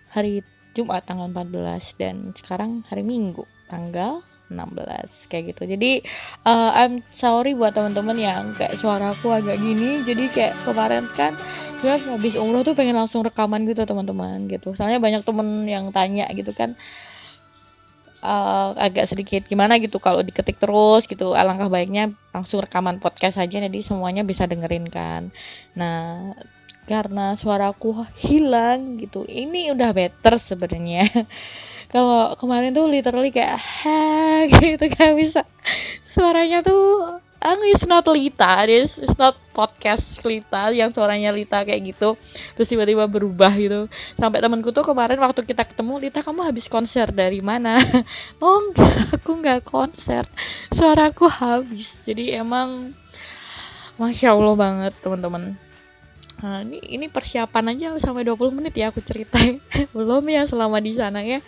hari 0.08 0.40
Jumat 0.76 1.08
tanggal 1.08 1.32
14 1.32 1.96
dan 1.96 2.36
sekarang 2.36 2.84
hari 2.92 3.00
Minggu 3.00 3.48
tanggal 3.72 4.20
16 4.52 5.32
kayak 5.32 5.56
gitu. 5.56 5.62
Jadi 5.66 6.04
uh, 6.46 6.70
I'm 6.76 7.02
sorry 7.16 7.56
buat 7.56 7.74
teman-teman 7.74 8.14
yang 8.14 8.54
kayak 8.54 8.78
suaraku 8.78 9.34
agak 9.34 9.58
gini. 9.58 10.04
Jadi 10.04 10.30
kayak 10.30 10.54
kemarin 10.62 11.08
kan 11.16 11.32
gue 11.76 11.92
habis 11.92 12.36
umroh 12.40 12.64
tuh 12.64 12.72
pengen 12.72 12.96
langsung 12.96 13.24
rekaman 13.24 13.66
gitu 13.66 13.82
teman-teman 13.88 14.46
gitu. 14.52 14.76
Soalnya 14.78 15.02
banyak 15.02 15.22
temen 15.26 15.66
yang 15.66 15.90
tanya 15.90 16.28
gitu 16.30 16.52
kan 16.54 16.78
uh, 18.22 18.72
agak 18.78 19.10
sedikit 19.10 19.44
gimana 19.46 19.76
gitu 19.82 19.98
kalau 19.98 20.22
diketik 20.22 20.62
terus 20.62 21.04
gitu. 21.10 21.34
Alangkah 21.34 21.66
baiknya 21.66 22.14
langsung 22.30 22.62
rekaman 22.62 23.02
podcast 23.02 23.42
aja 23.42 23.58
jadi 23.58 23.80
semuanya 23.82 24.22
bisa 24.22 24.46
dengerin 24.46 24.86
kan. 24.86 25.34
Nah 25.74 26.32
karena 26.86 27.34
suaraku 27.34 28.06
hilang 28.16 28.96
gitu. 29.02 29.26
Ini 29.26 29.74
udah 29.74 29.90
better 29.92 30.38
sebenarnya. 30.38 31.10
Kalau 31.92 32.34
kemarin 32.38 32.74
tuh 32.74 32.86
literally 32.90 33.30
kayak 33.30 33.58
ha 33.58 34.46
gitu 34.50 34.86
gak 34.90 35.14
bisa. 35.18 35.42
Suaranya 36.14 36.62
tuh 36.62 37.18
Ang 37.36 37.62
is 37.68 37.84
not 37.86 38.02
Lita, 38.10 38.64
this 38.66 38.96
is 38.98 39.14
not 39.20 39.38
podcast 39.54 40.18
Lita 40.26 40.72
yang 40.74 40.90
suaranya 40.90 41.30
Lita 41.30 41.62
kayak 41.62 41.94
gitu. 41.94 42.18
Terus 42.58 42.66
tiba-tiba 42.66 43.06
berubah 43.06 43.54
gitu. 43.54 43.86
Sampai 44.18 44.42
temanku 44.42 44.74
tuh 44.74 44.82
kemarin 44.82 45.20
waktu 45.22 45.46
kita 45.46 45.62
ketemu 45.62 46.00
Lita 46.00 46.26
kamu 46.26 46.42
habis 46.42 46.66
konser 46.66 47.12
dari 47.14 47.38
mana? 47.44 47.78
Oh 48.42 48.66
enggak 48.66 49.20
aku 49.20 49.30
enggak 49.38 49.62
konser. 49.62 50.26
Suaraku 50.74 51.30
habis. 51.30 51.86
Jadi 52.02 52.34
emang 52.34 52.90
masya 53.94 54.34
Allah 54.34 54.54
banget 54.58 54.92
teman-teman 54.98 55.54
Nah, 56.36 56.60
ini 56.60 56.84
ini 56.84 57.06
persiapan 57.08 57.72
aja 57.72 57.96
sampai 57.96 58.20
20 58.28 58.60
menit 58.60 58.76
ya 58.76 58.92
aku 58.92 59.00
ceritain. 59.00 59.56
Belum 59.96 60.20
ya 60.28 60.44
selama 60.44 60.76
di 60.84 60.92
sana 60.92 61.24
ya. 61.24 61.40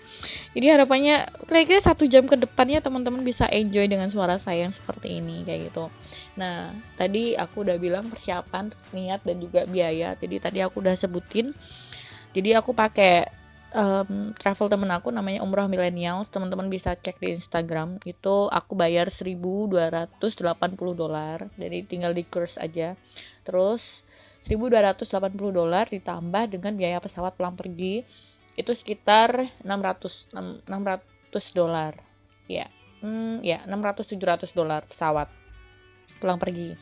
Jadi 0.57 0.66
harapannya 0.72 1.29
kira-kira 1.44 1.85
satu 1.85 2.09
jam 2.09 2.24
ke 2.24 2.40
depannya 2.40 2.81
teman-teman 2.81 3.20
bisa 3.20 3.44
enjoy 3.53 3.85
dengan 3.85 4.09
suara 4.09 4.40
saya 4.40 4.64
yang 4.68 4.72
seperti 4.72 5.20
ini 5.20 5.44
kayak 5.44 5.68
gitu. 5.68 5.92
Nah, 6.40 6.72
tadi 6.96 7.37
aku 7.37 7.68
udah 7.68 7.77
bilang 7.77 8.09
persiapan, 8.09 8.72
niat 8.96 9.20
dan 9.29 9.37
juga 9.44 9.68
biaya. 9.68 10.16
Jadi 10.16 10.37
tadi 10.40 10.59
aku 10.64 10.81
udah 10.81 10.96
sebutin. 10.96 11.53
Jadi 12.33 12.57
aku 12.57 12.72
pakai 12.72 13.29
um, 13.77 14.33
travel 14.40 14.72
temen 14.72 14.88
aku 14.88 15.12
namanya 15.12 15.44
Umroh 15.44 15.68
Millennials. 15.68 16.33
Teman-teman 16.33 16.72
bisa 16.72 16.96
cek 16.96 17.20
di 17.20 17.37
Instagram. 17.37 18.01
Itu 18.09 18.48
aku 18.48 18.72
bayar 18.72 19.12
1280 19.12 20.16
dolar. 20.96 21.44
Jadi 21.61 21.79
tinggal 21.85 22.16
di 22.16 22.24
kurs 22.24 22.57
aja. 22.57 22.96
Terus 23.44 23.85
1280 24.49 25.53
dolar 25.53 25.85
ditambah 25.93 26.49
dengan 26.49 26.73
biaya 26.73 26.99
pesawat 26.99 27.37
pulang 27.37 27.55
pergi 27.55 28.03
itu 28.59 28.73
sekitar 28.75 29.61
600 29.63 30.33
600 30.35 30.67
dolar. 31.55 31.95
Ya 32.49 32.67
hmm, 33.05 33.45
ya 33.45 33.63
600 33.69 34.09
700 34.09 34.57
dolar 34.57 34.83
pesawat 34.89 35.29
pulang 36.19 36.41
pergi. 36.41 36.75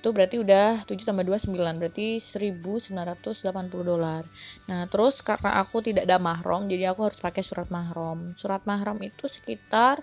Itu 0.00 0.16
berarti 0.16 0.40
udah 0.40 0.88
7 0.88 1.04
tambah 1.04 1.26
2 1.28 1.50
9 1.50 1.76
berarti 1.76 2.24
1980 2.24 3.44
dolar. 3.84 4.24
Nah 4.70 4.88
terus 4.88 5.20
karena 5.20 5.60
aku 5.60 5.84
tidak 5.84 6.08
ada 6.08 6.16
mahram 6.16 6.70
jadi 6.70 6.94
aku 6.94 7.12
harus 7.12 7.20
pakai 7.20 7.44
surat 7.44 7.68
mahram. 7.68 8.32
Surat 8.40 8.64
mahram 8.64 8.96
itu 9.04 9.28
sekitar 9.28 10.00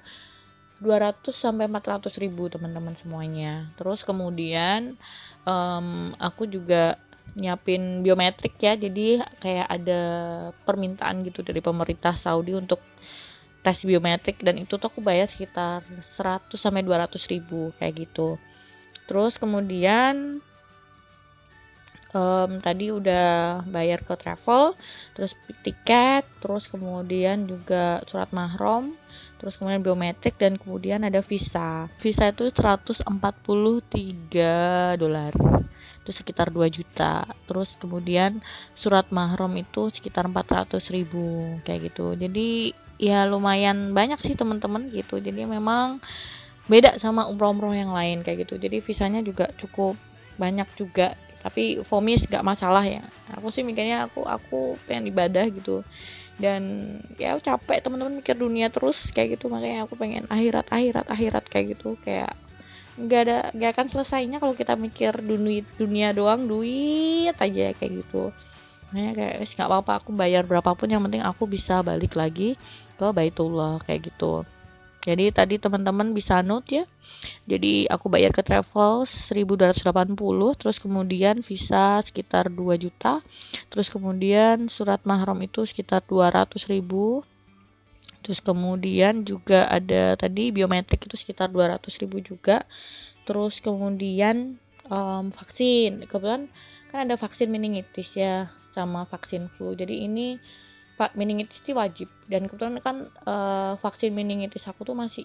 200 0.80 1.34
sampai 1.34 1.66
400 1.66 2.14
ribu 2.22 2.50
teman-teman 2.52 2.94
semuanya. 3.00 3.70
Terus 3.78 4.06
kemudian 4.06 4.94
um, 5.44 6.14
aku 6.22 6.46
juga 6.46 7.02
nyiapin 7.34 8.06
biometrik 8.06 8.58
ya. 8.62 8.78
Jadi 8.78 9.22
kayak 9.42 9.68
ada 9.68 10.02
permintaan 10.66 11.26
gitu 11.26 11.42
dari 11.42 11.62
pemerintah 11.62 12.14
Saudi 12.14 12.54
untuk 12.54 12.82
tes 13.66 13.82
biometrik. 13.82 14.42
Dan 14.42 14.62
itu 14.62 14.78
tuh 14.78 14.90
aku 14.90 15.02
bayar 15.02 15.26
sekitar 15.26 15.82
100 16.18 16.54
sampai 16.58 16.86
200 16.86 17.18
ribu 17.34 17.74
kayak 17.82 18.08
gitu. 18.08 18.38
Terus 19.10 19.40
kemudian 19.42 20.44
um, 22.18 22.52
tadi 22.64 22.94
udah 22.94 23.64
bayar 23.68 24.04
ke 24.04 24.14
travel 24.16 24.78
terus 25.14 25.34
tiket 25.64 26.24
terus 26.40 26.70
kemudian 26.70 27.48
juga 27.48 28.02
surat 28.08 28.30
mahram 28.32 28.94
terus 29.38 29.54
kemudian 29.58 29.86
biometrik 29.86 30.36
dan 30.36 30.58
kemudian 30.58 31.06
ada 31.06 31.22
visa. 31.22 31.88
Visa 32.02 32.30
itu 32.30 32.50
143 32.50 34.98
dolar. 34.98 35.34
Itu 36.02 36.12
sekitar 36.12 36.50
2 36.50 36.68
juta. 36.74 37.24
Terus 37.46 37.78
kemudian 37.78 38.42
surat 38.74 39.06
mahram 39.14 39.54
itu 39.56 39.94
sekitar 39.94 40.26
400 40.26 40.82
ribu 40.90 41.58
kayak 41.64 41.94
gitu. 41.94 42.18
Jadi 42.18 42.74
ya 42.98 43.30
lumayan 43.30 43.94
banyak 43.94 44.18
sih 44.26 44.34
teman-teman 44.34 44.90
gitu. 44.90 45.22
Jadi 45.22 45.46
memang 45.46 46.02
beda 46.68 47.00
sama 47.00 47.30
umroh-umroh 47.30 47.78
yang 47.78 47.94
lain 47.94 48.26
kayak 48.26 48.50
gitu. 48.50 48.58
Jadi 48.58 48.82
visanya 48.82 49.22
juga 49.22 49.54
cukup 49.56 49.94
banyak 50.42 50.68
juga. 50.76 51.14
Tapi 51.38 51.86
fomis 51.86 52.26
gak 52.26 52.44
masalah 52.44 52.84
ya. 52.84 53.06
Aku 53.38 53.54
sih 53.54 53.62
mikirnya 53.62 54.10
aku 54.10 54.26
aku 54.26 54.76
pengen 54.90 55.14
ibadah 55.14 55.46
gitu 55.54 55.86
dan 56.38 56.62
ya 57.18 57.38
capek 57.42 57.82
teman-teman 57.82 58.22
mikir 58.22 58.38
dunia 58.38 58.70
terus 58.70 59.10
kayak 59.14 59.38
gitu. 59.38 59.50
Makanya 59.50 59.90
aku 59.90 59.98
pengen 59.98 60.30
akhirat 60.30 60.70
akhirat 60.70 61.06
akhirat 61.10 61.44
kayak 61.50 61.78
gitu. 61.78 61.98
Kayak 62.06 62.38
nggak 62.98 63.22
ada 63.30 63.38
nggak 63.54 63.72
akan 63.78 63.88
selesainya 63.94 64.38
kalau 64.42 64.58
kita 64.58 64.74
mikir 64.74 65.14
dunia 65.22 65.62
dunia 65.78 66.08
doang 66.14 66.50
duit 66.50 67.34
aja 67.38 67.74
kayak 67.74 68.06
gitu. 68.06 68.34
Makanya 68.94 69.12
kayak 69.14 69.36
nggak 69.54 69.68
apa-apa 69.68 69.94
aku 70.02 70.10
bayar 70.14 70.44
berapapun 70.46 70.90
yang 70.90 71.04
penting 71.06 71.22
aku 71.26 71.50
bisa 71.50 71.82
balik 71.82 72.14
lagi 72.14 72.58
ke 72.98 73.08
Baitullah 73.14 73.82
kayak 73.86 74.14
gitu. 74.14 74.46
Jadi 75.06 75.32
tadi 75.32 75.56
teman-teman 75.62 76.12
bisa 76.12 76.42
note 76.42 76.70
ya 76.70 76.84
jadi 77.48 77.88
aku 77.88 78.12
bayar 78.12 78.36
ke 78.36 78.44
travel 78.44 79.08
1280 79.08 80.60
terus 80.60 80.78
kemudian 80.78 81.40
visa 81.42 82.04
sekitar 82.04 82.52
2 82.52 82.76
juta 82.84 83.24
terus 83.72 83.88
kemudian 83.88 84.68
surat 84.68 85.00
mahram 85.08 85.40
itu 85.44 85.64
sekitar 85.64 86.04
200 86.06 86.68
ribu. 86.72 87.24
Terus 88.28 88.44
kemudian 88.44 89.24
juga 89.24 89.72
ada 89.72 90.20
tadi 90.20 90.52
biometrik 90.52 91.08
itu 91.08 91.16
sekitar 91.16 91.48
200 91.48 91.80
ribu 92.04 92.20
juga. 92.20 92.68
Terus 93.24 93.64
kemudian 93.64 94.60
um, 94.92 95.32
vaksin. 95.32 96.04
Kebetulan 96.04 96.52
kan 96.92 97.08
ada 97.08 97.16
vaksin 97.16 97.48
meningitis 97.48 98.12
ya 98.12 98.52
sama 98.76 99.08
vaksin 99.08 99.48
flu. 99.56 99.80
Jadi 99.80 100.04
ini 100.04 100.36
meningitis 101.16 101.64
itu 101.64 101.72
wajib. 101.72 102.12
Dan 102.28 102.52
kebetulan 102.52 102.84
kan 102.84 103.08
uh, 103.24 103.80
vaksin 103.80 104.12
meningitis 104.12 104.68
aku 104.68 104.84
tuh 104.84 104.98
masih 104.98 105.24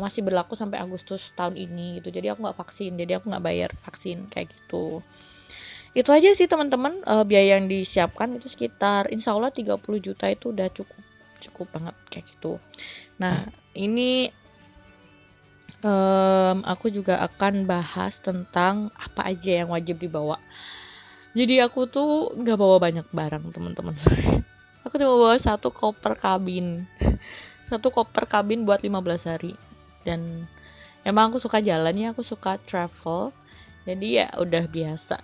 masih 0.00 0.24
berlaku 0.24 0.56
sampai 0.56 0.80
Agustus 0.80 1.20
tahun 1.36 1.60
ini 1.60 2.00
gitu. 2.00 2.08
Jadi 2.08 2.32
aku 2.32 2.40
nggak 2.48 2.56
vaksin. 2.56 2.96
Jadi 2.96 3.12
aku 3.12 3.28
nggak 3.28 3.44
bayar 3.44 3.70
vaksin 3.84 4.24
kayak 4.32 4.48
gitu. 4.48 5.04
Itu 5.92 6.08
aja 6.08 6.32
sih 6.32 6.48
teman-teman. 6.48 7.04
Uh, 7.04 7.24
biaya 7.28 7.60
yang 7.60 7.68
disiapkan 7.68 8.32
itu 8.40 8.48
sekitar 8.48 9.12
insya 9.12 9.36
Allah 9.36 9.52
30 9.52 9.76
juta 10.00 10.24
itu 10.32 10.48
udah 10.48 10.72
cukup 10.72 10.96
cukup 11.44 11.66
banget 11.76 11.96
kayak 12.08 12.24
gitu. 12.32 12.56
Nah 13.20 13.44
ini 13.76 14.32
um, 15.84 16.64
aku 16.64 16.88
juga 16.88 17.20
akan 17.20 17.68
bahas 17.68 18.16
tentang 18.24 18.88
apa 18.96 19.28
aja 19.28 19.60
yang 19.60 19.76
wajib 19.76 20.00
dibawa. 20.00 20.40
Jadi 21.36 21.60
aku 21.60 21.84
tuh 21.84 22.32
nggak 22.32 22.56
bawa 22.56 22.76
banyak 22.80 23.06
barang 23.12 23.44
teman-teman. 23.52 23.96
Aku 24.84 24.98
cuma 24.98 25.14
bawa 25.14 25.38
satu 25.38 25.70
koper 25.70 26.18
kabin. 26.18 26.84
Satu 27.70 27.88
koper 27.88 28.26
kabin 28.28 28.66
buat 28.66 28.82
15 28.82 29.30
hari 29.30 29.54
dan 30.02 30.46
emang 31.06 31.30
aku 31.32 31.42
suka 31.42 31.58
jalan 31.62 31.94
ya 31.96 32.14
aku 32.14 32.22
suka 32.22 32.58
travel. 32.66 33.34
Jadi 33.82 34.22
ya 34.22 34.30
udah 34.38 34.64
biasa. 34.70 35.16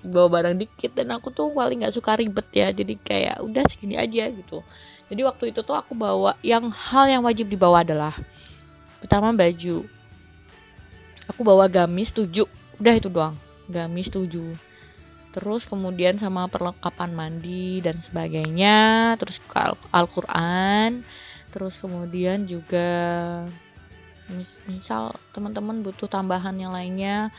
Bawa 0.00 0.40
barang 0.40 0.56
dikit 0.56 0.96
dan 0.96 1.12
aku 1.12 1.30
tuh 1.30 1.52
paling 1.52 1.84
nggak 1.84 1.94
suka 1.94 2.18
ribet 2.18 2.48
ya. 2.50 2.74
Jadi 2.74 2.98
kayak 2.98 3.44
udah 3.44 3.62
segini 3.70 3.94
aja 4.00 4.26
gitu. 4.32 4.64
Jadi 5.10 5.20
waktu 5.26 5.44
itu 5.54 5.60
tuh 5.62 5.74
aku 5.74 5.94
bawa 5.94 6.38
yang 6.42 6.70
hal 6.70 7.06
yang 7.10 7.22
wajib 7.22 7.50
dibawa 7.50 7.82
adalah 7.86 8.14
pertama 8.98 9.30
baju. 9.34 9.86
Aku 11.30 11.46
bawa 11.46 11.70
gamis 11.70 12.10
7 12.10 12.26
udah 12.82 12.94
itu 12.96 13.06
doang 13.06 13.38
gamis 13.70 14.10
7 14.10 14.26
terus 15.30 15.62
kemudian 15.62 16.18
sama 16.18 16.50
perlengkapan 16.50 17.14
mandi 17.14 17.78
dan 17.78 18.02
sebagainya. 18.02 19.14
Terus 19.14 19.38
Al-Quran. 19.94 21.06
Terus 21.50 21.74
kemudian 21.78 22.46
juga 22.46 22.90
misal 24.66 25.14
teman-teman 25.34 25.82
butuh 25.82 26.06
tambahan 26.06 26.56
yang 26.56 26.72
lainnya. 26.72 27.30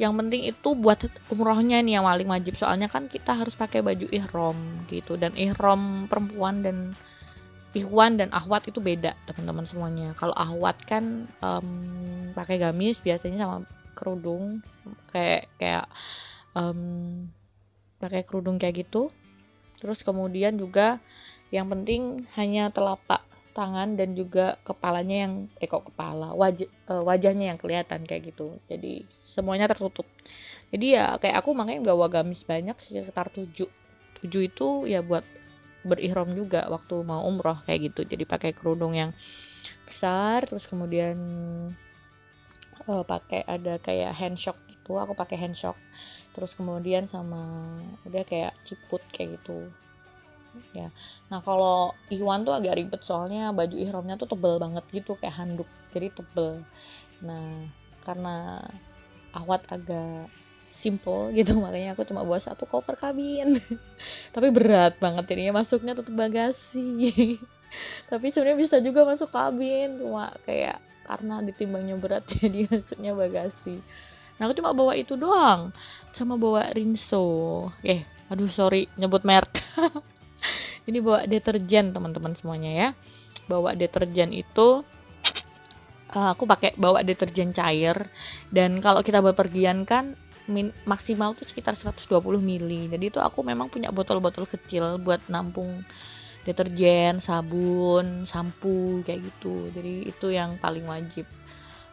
Yang 0.00 0.12
penting 0.16 0.42
itu 0.48 0.68
buat 0.72 0.96
umrohnya 1.28 1.84
nih 1.84 2.00
yang 2.00 2.08
paling 2.08 2.28
wajib. 2.28 2.56
Soalnya 2.56 2.88
kan 2.88 3.04
kita 3.06 3.36
harus 3.36 3.52
pakai 3.52 3.84
baju 3.84 4.08
ihrom 4.08 4.56
gitu. 4.88 5.20
Dan 5.20 5.36
ihrom 5.36 6.08
perempuan 6.08 6.64
dan 6.64 6.96
Ikhwan 7.70 8.18
dan 8.18 8.34
ahwat 8.34 8.66
itu 8.66 8.82
beda 8.82 9.14
teman-teman 9.30 9.62
semuanya. 9.62 10.10
Kalau 10.18 10.34
ahwat 10.34 10.74
kan 10.90 11.30
um, 11.38 11.68
pakai 12.34 12.58
gamis 12.58 12.98
biasanya 12.98 13.46
sama 13.46 13.58
kerudung. 13.94 14.58
Kayak 15.14 15.46
kayak 15.60 15.86
um, 16.58 17.28
pakai 18.02 18.26
kerudung 18.26 18.58
kayak 18.58 18.88
gitu. 18.88 19.14
Terus 19.78 20.02
kemudian 20.02 20.58
juga 20.58 20.98
yang 21.54 21.70
penting 21.70 22.26
hanya 22.34 22.74
telapak 22.74 23.22
tangan 23.52 23.98
dan 23.98 24.14
juga 24.14 24.58
kepalanya 24.62 25.26
yang 25.28 25.34
eh 25.58 25.66
kok 25.66 25.90
kepala 25.92 26.32
wajah 26.32 26.70
uh, 26.90 27.02
wajahnya 27.02 27.54
yang 27.54 27.58
kelihatan 27.60 28.06
kayak 28.06 28.34
gitu. 28.34 28.56
Jadi 28.70 29.04
semuanya 29.34 29.66
tertutup. 29.70 30.06
Jadi 30.70 30.94
ya 30.94 31.18
kayak 31.18 31.42
aku 31.42 31.50
makanya 31.54 31.90
bawa 31.90 32.06
gamis 32.06 32.46
banyak 32.46 32.78
sekitar 32.80 33.28
tujuh. 33.34 33.68
Tujuh 34.22 34.42
itu 34.46 34.68
ya 34.86 35.02
buat 35.02 35.26
berihram 35.82 36.30
juga 36.36 36.68
waktu 36.70 37.02
mau 37.02 37.26
umroh 37.26 37.58
kayak 37.66 37.90
gitu. 37.90 38.06
Jadi 38.06 38.24
pakai 38.28 38.50
kerudung 38.54 38.94
yang 38.94 39.10
besar 39.90 40.46
terus 40.46 40.64
kemudian 40.70 41.18
uh, 42.86 43.04
pakai 43.04 43.42
ada 43.44 43.82
kayak 43.82 44.14
handshock 44.14 44.56
gitu. 44.70 44.96
Aku 44.96 45.18
pakai 45.18 45.36
handshock. 45.36 45.76
Terus 46.30 46.54
kemudian 46.54 47.10
sama 47.10 47.66
udah 48.06 48.22
kayak 48.22 48.54
ciput 48.62 49.02
kayak 49.10 49.42
gitu 49.42 49.66
ya. 50.74 50.88
Nah 51.30 51.40
kalau 51.42 51.94
Iwan 52.10 52.42
tuh 52.42 52.54
agak 52.54 52.76
ribet 52.78 53.02
soalnya 53.06 53.50
baju 53.54 53.76
ihramnya 53.76 54.18
tuh 54.18 54.28
tebel 54.30 54.58
banget 54.58 54.84
gitu 54.90 55.14
kayak 55.18 55.36
handuk 55.36 55.68
jadi 55.94 56.10
tebel. 56.14 56.62
Nah 57.22 57.68
karena 58.04 58.64
awat 59.34 59.62
agak 59.70 60.26
simple 60.80 61.30
gitu 61.36 61.52
makanya 61.64 61.92
aku 61.94 62.08
cuma 62.08 62.24
bawa 62.24 62.40
satu 62.40 62.64
koper 62.66 62.96
kabin. 62.96 63.60
Tapi 64.34 64.48
berat 64.50 64.96
banget 64.98 65.28
ini 65.36 65.52
masuknya 65.52 65.92
tutup 65.94 66.16
bagasi. 66.16 67.38
Tapi 68.10 68.26
sebenarnya 68.34 68.58
bisa 68.58 68.76
juga 68.82 69.06
masuk 69.06 69.30
kabin 69.30 70.02
cuma 70.02 70.34
kayak 70.42 70.82
karena 71.06 71.42
ditimbangnya 71.42 71.96
berat 71.98 72.24
jadi 72.26 72.66
masuknya 72.66 73.12
bagasi. 73.14 73.78
Nah 74.40 74.48
aku 74.48 74.56
cuma 74.56 74.72
bawa 74.72 74.96
itu 74.96 75.14
doang 75.14 75.70
sama 76.16 76.34
bawa 76.40 76.72
rinso. 76.74 77.68
Eh 77.84 78.02
aduh 78.30 78.50
sorry 78.50 78.86
nyebut 78.94 79.26
merek 79.26 79.58
ini 80.88 80.98
bawa 81.02 81.26
deterjen 81.28 81.92
teman-teman 81.92 82.32
semuanya 82.38 82.72
ya. 82.72 82.88
Bawa 83.50 83.74
deterjen 83.74 84.30
itu 84.32 84.84
uh, 86.14 86.28
aku 86.32 86.44
pakai 86.46 86.76
bawa 86.78 87.02
deterjen 87.04 87.52
cair. 87.52 88.08
Dan 88.48 88.78
kalau 88.80 89.04
kita 89.04 89.20
bepergian 89.20 89.84
kan 89.84 90.16
min, 90.50 90.74
maksimal 90.88 91.36
tuh 91.38 91.46
sekitar 91.46 91.78
120 91.78 92.10
ml 92.42 92.90
jadi 92.90 93.04
itu 93.06 93.22
aku 93.22 93.46
memang 93.46 93.70
punya 93.70 93.94
botol-botol 93.94 94.50
kecil 94.50 94.98
buat 94.98 95.22
nampung 95.30 95.86
deterjen 96.42 97.20
sabun 97.20 98.24
sampo 98.24 99.04
kayak 99.04 99.28
gitu. 99.28 99.68
Jadi 99.70 100.08
itu 100.08 100.26
yang 100.32 100.56
paling 100.56 100.88
wajib 100.88 101.28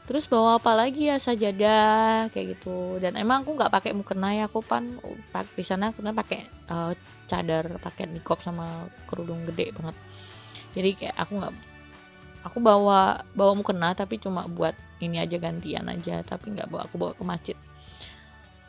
terus 0.08 0.24
bawa 0.32 0.56
apa 0.56 0.72
lagi 0.72 1.12
ya 1.12 1.20
sajadah 1.20 2.32
kayak 2.32 2.58
gitu. 2.58 2.98
Dan 3.04 3.20
emang 3.20 3.44
aku 3.44 3.60
nggak 3.60 3.70
pakai 3.70 3.92
mukena 3.92 4.32
ya 4.34 4.48
aku 4.48 4.64
pan 4.64 4.88
di 5.54 5.64
sana 5.68 5.92
aku 5.92 6.00
pakai 6.02 6.48
uh, 6.72 6.96
cadar 7.28 7.68
pakai 7.84 8.08
nikop 8.08 8.40
sama 8.40 8.88
kerudung 9.12 9.44
gede 9.52 9.76
banget. 9.76 9.96
Jadi 10.74 10.90
kayak 10.96 11.16
aku 11.20 11.32
nggak 11.44 11.54
aku 12.48 12.58
bawa 12.64 13.28
bawa 13.36 13.54
mukena 13.60 13.92
tapi 13.92 14.16
cuma 14.24 14.48
buat 14.48 14.74
ini 15.04 15.20
aja 15.20 15.36
gantian 15.36 15.92
aja 15.92 16.24
tapi 16.24 16.56
nggak 16.56 16.72
bawa 16.72 16.88
aku 16.88 16.96
bawa 16.96 17.12
ke 17.12 17.24
masjid. 17.28 17.58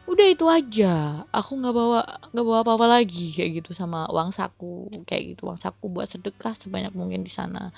Udah 0.09 0.27
itu 0.27 0.42
aja. 0.51 1.22
Aku 1.31 1.55
nggak 1.55 1.74
bawa 1.77 2.01
nggak 2.35 2.46
bawa 2.48 2.59
apa 2.66 2.72
apa 2.74 2.87
lagi 2.98 3.31
kayak 3.37 3.62
gitu 3.62 3.79
sama 3.79 4.11
uang 4.11 4.35
saku 4.35 4.90
kayak 5.07 5.38
gitu. 5.38 5.46
Uang 5.46 5.62
saku 5.62 5.87
buat 5.87 6.11
sedekah 6.11 6.59
sebanyak 6.59 6.90
mungkin 6.98 7.22
di 7.22 7.31
sana 7.31 7.70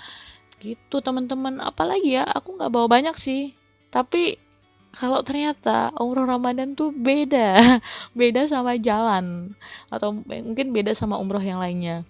gitu 0.60 1.00
teman-teman. 1.00 1.58
Apalagi 1.64 2.20
ya 2.20 2.24
aku 2.28 2.60
nggak 2.60 2.70
bawa 2.70 2.86
banyak 2.86 3.16
sih. 3.16 3.56
Tapi 3.88 4.38
kalau 4.94 5.22
ternyata 5.24 5.90
umroh 5.98 6.28
Ramadan 6.28 6.76
tuh 6.76 6.92
beda. 6.92 7.80
Beda 8.18 8.46
sama 8.46 8.76
jalan. 8.76 9.56
Atau 9.88 10.14
mungkin 10.14 10.76
beda 10.76 10.92
sama 10.94 11.16
umroh 11.16 11.42
yang 11.42 11.58
lainnya. 11.58 12.04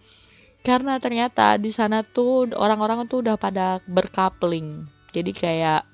Karena 0.60 1.00
ternyata 1.00 1.56
di 1.56 1.72
sana 1.72 2.04
tuh 2.04 2.52
orang-orang 2.52 3.08
tuh 3.08 3.24
udah 3.24 3.40
pada 3.40 3.80
berkapling. 3.88 4.84
Jadi 5.16 5.32
kayak 5.32 5.88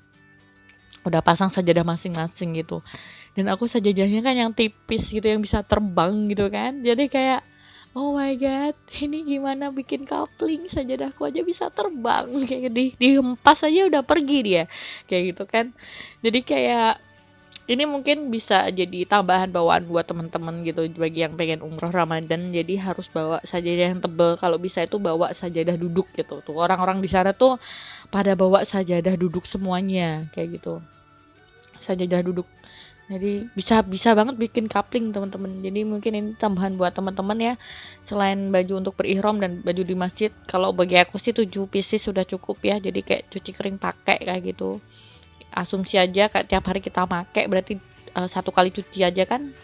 udah 1.07 1.23
pasang 1.23 1.47
sajadah 1.47 1.87
masing-masing 1.87 2.59
gitu. 2.59 2.83
Dan 3.31 3.47
aku 3.47 3.69
sajadahnya 3.71 4.19
kan 4.19 4.35
yang 4.35 4.51
tipis 4.51 5.07
gitu 5.07 5.23
yang 5.23 5.39
bisa 5.39 5.63
terbang 5.63 6.27
gitu 6.27 6.51
kan. 6.51 6.83
Jadi 6.83 7.07
kayak 7.07 7.45
oh 7.93 8.17
my 8.17 8.33
god 8.35 8.75
ini 8.99 9.23
gimana 9.23 9.71
bikin 9.71 10.03
coupling 10.03 10.67
sajadahku 10.67 11.23
aja 11.27 11.41
bisa 11.45 11.71
terbang. 11.71 12.27
Kayak 12.49 12.71
di 12.73 12.85
dihempas 12.97 13.63
aja 13.63 13.87
udah 13.87 14.03
pergi 14.03 14.37
dia. 14.43 14.63
Kayak 15.05 15.23
gitu 15.35 15.43
kan. 15.47 15.65
Jadi 16.25 16.39
kayak 16.43 16.99
ini 17.67 17.83
mungkin 17.83 18.31
bisa 18.31 18.71
jadi 18.71 19.03
tambahan 19.03 19.51
bawaan 19.51 19.91
buat 19.91 20.07
teman-teman 20.07 20.63
gitu 20.63 20.87
bagi 20.95 21.27
yang 21.27 21.35
pengen 21.35 21.59
umroh 21.59 21.91
Ramadan. 21.91 22.55
Jadi 22.55 22.79
harus 22.79 23.11
bawa 23.11 23.43
sajadah 23.43 23.95
yang 23.95 23.99
tebel. 23.99 24.39
Kalau 24.39 24.55
bisa 24.55 24.87
itu 24.87 24.95
bawa 24.97 25.35
sajadah 25.35 25.75
duduk 25.75 26.07
gitu. 26.15 26.39
Tuh 26.43 26.55
orang-orang 26.55 27.03
di 27.03 27.11
sana 27.11 27.35
tuh 27.35 27.59
pada 28.07 28.39
bawa 28.39 28.63
sajadah 28.63 29.19
duduk 29.19 29.43
semuanya. 29.43 30.31
Kayak 30.31 30.63
gitu. 30.63 30.79
Sajadah 31.83 32.23
duduk 32.23 32.47
jadi 33.07 33.47
bisa 33.55 33.79
bisa 33.87 34.11
banget 34.11 34.35
bikin 34.35 34.67
coupling 34.67 35.15
teman-teman. 35.15 35.63
Jadi 35.63 35.87
mungkin 35.87 36.11
ini 36.11 36.29
tambahan 36.35 36.75
buat 36.75 36.91
teman-teman 36.91 37.39
ya. 37.39 37.53
Selain 38.03 38.51
baju 38.51 38.83
untuk 38.83 38.99
berihram 38.99 39.39
dan 39.39 39.63
baju 39.63 39.79
di 39.87 39.95
masjid 39.95 40.27
kalau 40.43 40.75
bagi 40.75 40.99
aku 40.99 41.15
sih 41.15 41.31
7 41.31 41.47
pieces 41.71 42.03
sudah 42.03 42.27
cukup 42.27 42.59
ya. 42.67 42.83
Jadi 42.83 42.99
kayak 43.07 43.31
cuci 43.31 43.51
kering 43.55 43.79
pakai 43.79 44.27
kayak 44.27 44.51
gitu. 44.51 44.83
Asumsi 45.55 45.95
aja 45.95 46.27
kayak 46.27 46.51
tiap 46.51 46.67
hari 46.67 46.83
kita 46.83 47.07
pakai 47.07 47.47
berarti 47.47 47.79
uh, 48.19 48.27
satu 48.27 48.51
kali 48.51 48.75
cuci 48.75 49.07
aja 49.07 49.23
kan 49.23 49.55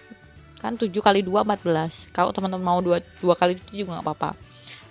kan 0.63 0.79
7 0.79 0.87
kali 0.95 1.19
2 1.27 1.43
14 1.43 2.15
kalau 2.15 2.31
teman-teman 2.31 2.63
mau 2.63 2.79
dua, 2.79 3.03
dua 3.19 3.35
kali 3.35 3.59
cuci 3.59 3.83
juga 3.83 3.99
nggak 3.99 4.07
apa-apa. 4.07 4.39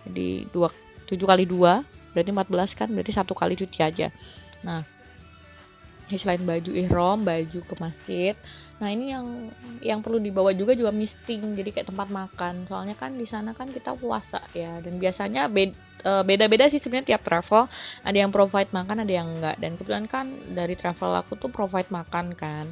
Jadi 0.05 0.45
dua 0.53 0.69
7 1.09 1.17
kali 1.25 1.49
2 1.49 2.13
berarti 2.13 2.31
14 2.37 2.77
kan 2.77 2.89
berarti 2.93 3.13
satu 3.17 3.33
kali 3.33 3.57
cuci 3.57 3.81
aja. 3.81 4.13
Nah 4.61 4.85
selain 6.19 6.43
baju 6.43 6.71
ihrom 6.73 7.25
baju 7.25 7.61
ke 7.63 7.75
masjid. 7.79 8.35
Nah 8.83 8.91
ini 8.91 9.15
yang 9.15 9.27
yang 9.79 10.01
perlu 10.03 10.19
dibawa 10.19 10.51
juga 10.51 10.75
juga 10.75 10.91
misting 10.91 11.55
jadi 11.55 11.71
kayak 11.71 11.89
tempat 11.95 12.09
makan. 12.11 12.67
Soalnya 12.67 12.99
kan 12.99 13.15
di 13.15 13.29
sana 13.31 13.55
kan 13.55 13.71
kita 13.71 13.95
puasa 13.95 14.43
ya. 14.57 14.83
Dan 14.83 14.99
biasanya 14.99 15.47
eh, 15.47 16.23
beda-beda 16.27 16.67
sih 16.67 16.83
sebenarnya 16.83 17.15
tiap 17.15 17.23
travel. 17.23 17.71
Ada 18.03 18.27
yang 18.27 18.35
provide 18.35 18.75
makan 18.75 19.07
ada 19.07 19.13
yang 19.13 19.29
enggak. 19.39 19.57
Dan 19.63 19.79
kebetulan 19.79 20.07
kan 20.11 20.27
dari 20.51 20.75
travel 20.75 21.15
aku 21.15 21.39
tuh 21.39 21.55
provide 21.55 21.89
makan 21.95 22.35
kan. 22.35 22.67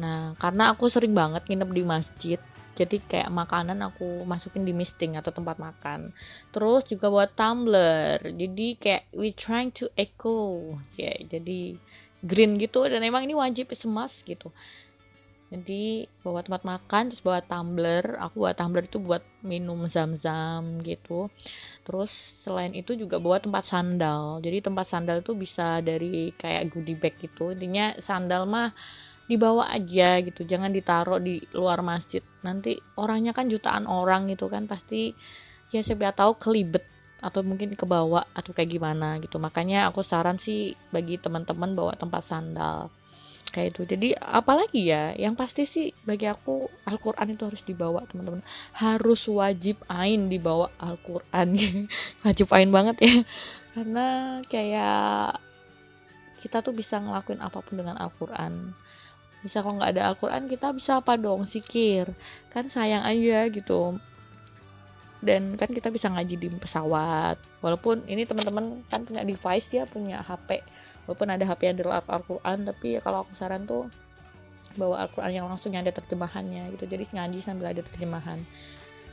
Nah 0.00 0.32
karena 0.40 0.72
aku 0.72 0.88
sering 0.88 1.12
banget 1.12 1.44
nginep 1.44 1.70
di 1.70 1.82
masjid 1.84 2.40
jadi 2.72 2.96
kayak 3.04 3.30
makanan 3.30 3.84
aku 3.84 4.24
masukin 4.24 4.64
di 4.64 4.72
misting 4.72 5.20
atau 5.20 5.28
tempat 5.28 5.60
makan. 5.60 6.16
Terus 6.56 6.88
juga 6.88 7.12
buat 7.12 7.30
tumbler 7.36 8.16
jadi 8.24 8.66
kayak 8.80 9.04
we 9.12 9.36
trying 9.36 9.68
to 9.76 9.92
echo 10.00 10.72
ya. 10.96 11.12
Jadi 11.28 11.76
green 12.22 12.56
gitu 12.56 12.86
dan 12.86 13.02
emang 13.02 13.26
ini 13.26 13.34
wajib 13.34 13.74
semas 13.74 14.14
gitu. 14.22 14.48
Jadi 15.52 16.08
bawa 16.24 16.40
tempat 16.40 16.64
makan 16.64 17.12
terus 17.12 17.20
bawa 17.20 17.44
tumbler. 17.44 18.16
Aku 18.24 18.40
bawa 18.40 18.56
tumbler 18.56 18.88
itu 18.88 18.96
buat 18.96 19.20
minum 19.44 19.84
zam-zam 19.92 20.80
gitu. 20.80 21.28
Terus 21.84 22.08
selain 22.40 22.72
itu 22.72 22.96
juga 22.96 23.20
bawa 23.20 23.36
tempat 23.36 23.68
sandal. 23.68 24.40
Jadi 24.40 24.64
tempat 24.64 24.88
sandal 24.88 25.20
itu 25.20 25.36
bisa 25.36 25.84
dari 25.84 26.32
kayak 26.40 26.72
goodie 26.72 26.96
bag 26.96 27.20
gitu. 27.20 27.52
Intinya 27.52 27.92
sandal 28.00 28.48
mah 28.48 28.72
dibawa 29.28 29.68
aja 29.68 30.24
gitu. 30.24 30.40
Jangan 30.48 30.72
ditaruh 30.72 31.20
di 31.20 31.44
luar 31.52 31.84
masjid. 31.84 32.24
Nanti 32.40 32.80
orangnya 32.96 33.36
kan 33.36 33.52
jutaan 33.52 33.84
orang 33.84 34.32
gitu 34.32 34.48
kan. 34.48 34.64
Pasti 34.64 35.12
ya 35.68 35.84
siapa 35.84 36.16
tahu 36.16 36.40
kelibet 36.40 36.88
atau 37.22 37.46
mungkin 37.46 37.78
ke 37.78 37.86
bawah 37.86 38.26
atau 38.34 38.50
kayak 38.50 38.74
gimana 38.74 39.22
gitu. 39.22 39.38
Makanya 39.38 39.86
aku 39.88 40.02
saran 40.02 40.42
sih 40.42 40.74
bagi 40.90 41.22
teman-teman 41.22 41.78
bawa 41.78 41.94
tempat 41.94 42.26
sandal. 42.26 42.90
Kayak 43.54 43.78
itu. 43.78 43.82
Jadi 43.94 44.08
apalagi 44.18 44.90
ya 44.90 45.14
yang 45.14 45.38
pasti 45.38 45.70
sih 45.70 45.86
bagi 46.02 46.26
aku 46.26 46.66
Al-Quran 46.82 47.38
itu 47.38 47.46
harus 47.46 47.62
dibawa 47.62 48.02
teman-teman. 48.10 48.42
Harus 48.74 49.22
wajib 49.30 49.78
ain 49.86 50.26
dibawa 50.26 50.74
Al-Quran. 50.82 51.48
Wajib 52.26 52.48
ain 52.50 52.70
banget 52.74 52.96
ya. 52.98 53.16
Karena 53.72 54.06
kayak 54.50 55.38
kita 56.42 56.58
tuh 56.58 56.74
bisa 56.74 56.98
ngelakuin 56.98 57.38
apa 57.38 57.62
pun 57.62 57.78
dengan 57.78 57.94
Al-Quran. 58.02 58.74
Bisa 59.46 59.62
kalau 59.62 59.78
nggak 59.78 59.94
ada 59.94 60.02
Al-Quran 60.10 60.50
kita 60.50 60.74
bisa 60.74 60.98
apa 60.98 61.14
dong? 61.14 61.46
Sikir. 61.46 62.10
Kan 62.50 62.66
sayang 62.72 63.06
aja 63.06 63.46
gitu 63.46 64.00
dan 65.22 65.54
kan 65.54 65.70
kita 65.70 65.88
bisa 65.88 66.10
ngaji 66.10 66.34
di 66.34 66.48
pesawat. 66.50 67.38
Walaupun 67.62 68.02
ini 68.10 68.26
teman-teman 68.26 68.82
kan 68.90 69.06
punya 69.06 69.22
device 69.22 69.70
ya 69.70 69.86
punya 69.86 70.20
HP 70.20 70.60
walaupun 71.06 71.28
ada 71.30 71.44
HP 71.46 71.60
yang 71.70 71.76
adalah 71.78 72.02
Al-Quran 72.02 72.58
tapi 72.66 72.98
ya 72.98 73.00
kalau 73.02 73.26
aku 73.26 73.32
saran 73.38 73.66
tuh 73.66 73.86
bawa 74.74 75.06
Al-Quran 75.06 75.32
yang 75.42 75.46
langsung 75.46 75.70
ada 75.78 75.94
terjemahannya 75.94 76.74
gitu. 76.74 76.84
Jadi 76.90 77.06
ngaji 77.14 77.38
sambil 77.46 77.70
ada 77.70 77.82
terjemahan. 77.86 78.42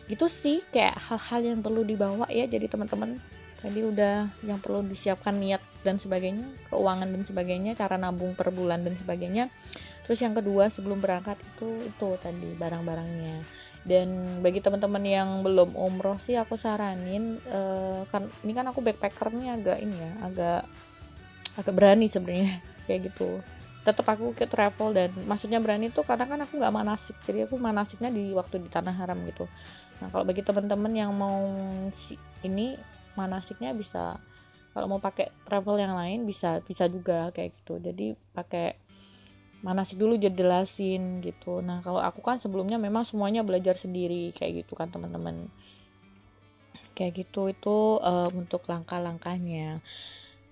Itu 0.10 0.26
sih 0.42 0.66
kayak 0.74 0.98
hal-hal 0.98 1.54
yang 1.54 1.60
perlu 1.62 1.86
dibawa 1.86 2.26
ya. 2.34 2.50
Jadi 2.50 2.66
teman-teman 2.66 3.22
tadi 3.60 3.84
udah 3.86 4.32
yang 4.48 4.58
perlu 4.64 4.82
disiapkan 4.88 5.36
niat 5.36 5.62
dan 5.84 6.00
sebagainya 6.00 6.48
keuangan 6.72 7.12
dan 7.12 7.24
sebagainya 7.28 7.72
cara 7.76 8.00
nabung 8.00 8.34
per 8.34 8.50
bulan 8.50 8.82
dan 8.82 8.98
sebagainya. 8.98 9.54
Terus 10.10 10.26
yang 10.26 10.34
kedua 10.34 10.74
sebelum 10.74 11.04
berangkat 11.04 11.38
itu 11.38 11.86
itu 11.86 12.10
tadi 12.18 12.50
barang-barangnya 12.58 13.69
dan 13.90 14.38
bagi 14.46 14.62
teman-teman 14.62 15.02
yang 15.02 15.30
belum 15.42 15.74
umroh 15.74 16.22
sih 16.30 16.38
aku 16.38 16.62
saranin 16.62 17.42
uh, 17.50 18.06
kan 18.14 18.30
ini 18.46 18.54
kan 18.54 18.70
aku 18.70 18.86
backpacker 18.86 19.34
nih 19.34 19.58
agak 19.58 19.78
ini 19.82 19.98
ya 19.98 20.12
agak 20.22 20.62
agak 21.58 21.74
berani 21.74 22.06
sebenarnya 22.14 22.62
kayak 22.86 23.10
gitu. 23.10 23.42
Tetap 23.82 24.06
aku 24.06 24.38
ke 24.38 24.46
travel 24.46 24.94
dan 24.94 25.10
maksudnya 25.26 25.58
berani 25.58 25.90
tuh 25.90 26.06
karena 26.06 26.30
kan 26.30 26.38
aku 26.46 26.62
nggak 26.62 26.76
manasik 26.76 27.18
jadi 27.26 27.50
aku 27.50 27.58
manasiknya 27.58 28.14
di 28.14 28.30
waktu 28.38 28.62
di 28.62 28.70
tanah 28.70 28.94
haram 28.94 29.18
gitu. 29.26 29.50
Nah 30.06 30.08
kalau 30.14 30.22
bagi 30.22 30.46
teman-teman 30.46 30.94
yang 30.94 31.10
mau 31.10 31.42
ini 32.46 32.78
manasiknya 33.18 33.74
bisa 33.74 34.22
kalau 34.70 34.86
mau 34.86 35.02
pakai 35.02 35.34
travel 35.50 35.82
yang 35.82 35.98
lain 35.98 36.30
bisa 36.30 36.62
bisa 36.62 36.86
juga 36.86 37.34
kayak 37.34 37.58
gitu. 37.58 37.82
Jadi 37.82 38.14
pakai 38.38 38.89
manasik 39.60 40.00
dulu 40.00 40.16
jadi 40.16 40.36
jelasin 40.36 41.20
gitu. 41.20 41.60
Nah 41.60 41.84
kalau 41.84 42.00
aku 42.00 42.24
kan 42.24 42.40
sebelumnya 42.40 42.80
memang 42.80 43.04
semuanya 43.04 43.44
belajar 43.44 43.76
sendiri 43.76 44.32
kayak 44.32 44.66
gitu 44.66 44.74
kan 44.80 44.88
teman-teman. 44.88 45.52
Kayak 46.96 47.28
gitu 47.28 47.52
itu 47.52 47.78
uh, 48.00 48.32
untuk 48.32 48.68
langkah-langkahnya. 48.68 49.84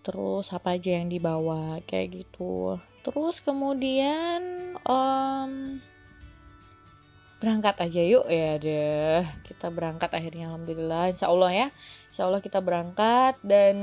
Terus 0.03 0.47
apa 0.55 0.75
aja 0.79 0.99
yang 0.99 1.11
dibawa 1.11 1.79
kayak 1.87 2.23
gitu. 2.23 2.79
Terus 3.03 3.39
kemudian 3.43 4.39
um, 4.83 5.79
berangkat 7.39 7.75
aja 7.87 8.01
yuk. 8.03 8.27
Ya 8.27 8.59
deh. 8.59 9.23
Kita 9.47 9.71
berangkat 9.71 10.11
akhirnya 10.11 10.51
alhamdulillah. 10.51 11.15
Insya 11.15 11.31
Allah 11.31 11.51
ya. 11.51 11.67
Insya 12.11 12.27
Allah 12.27 12.43
kita 12.43 12.59
berangkat 12.59 13.39
dan 13.43 13.75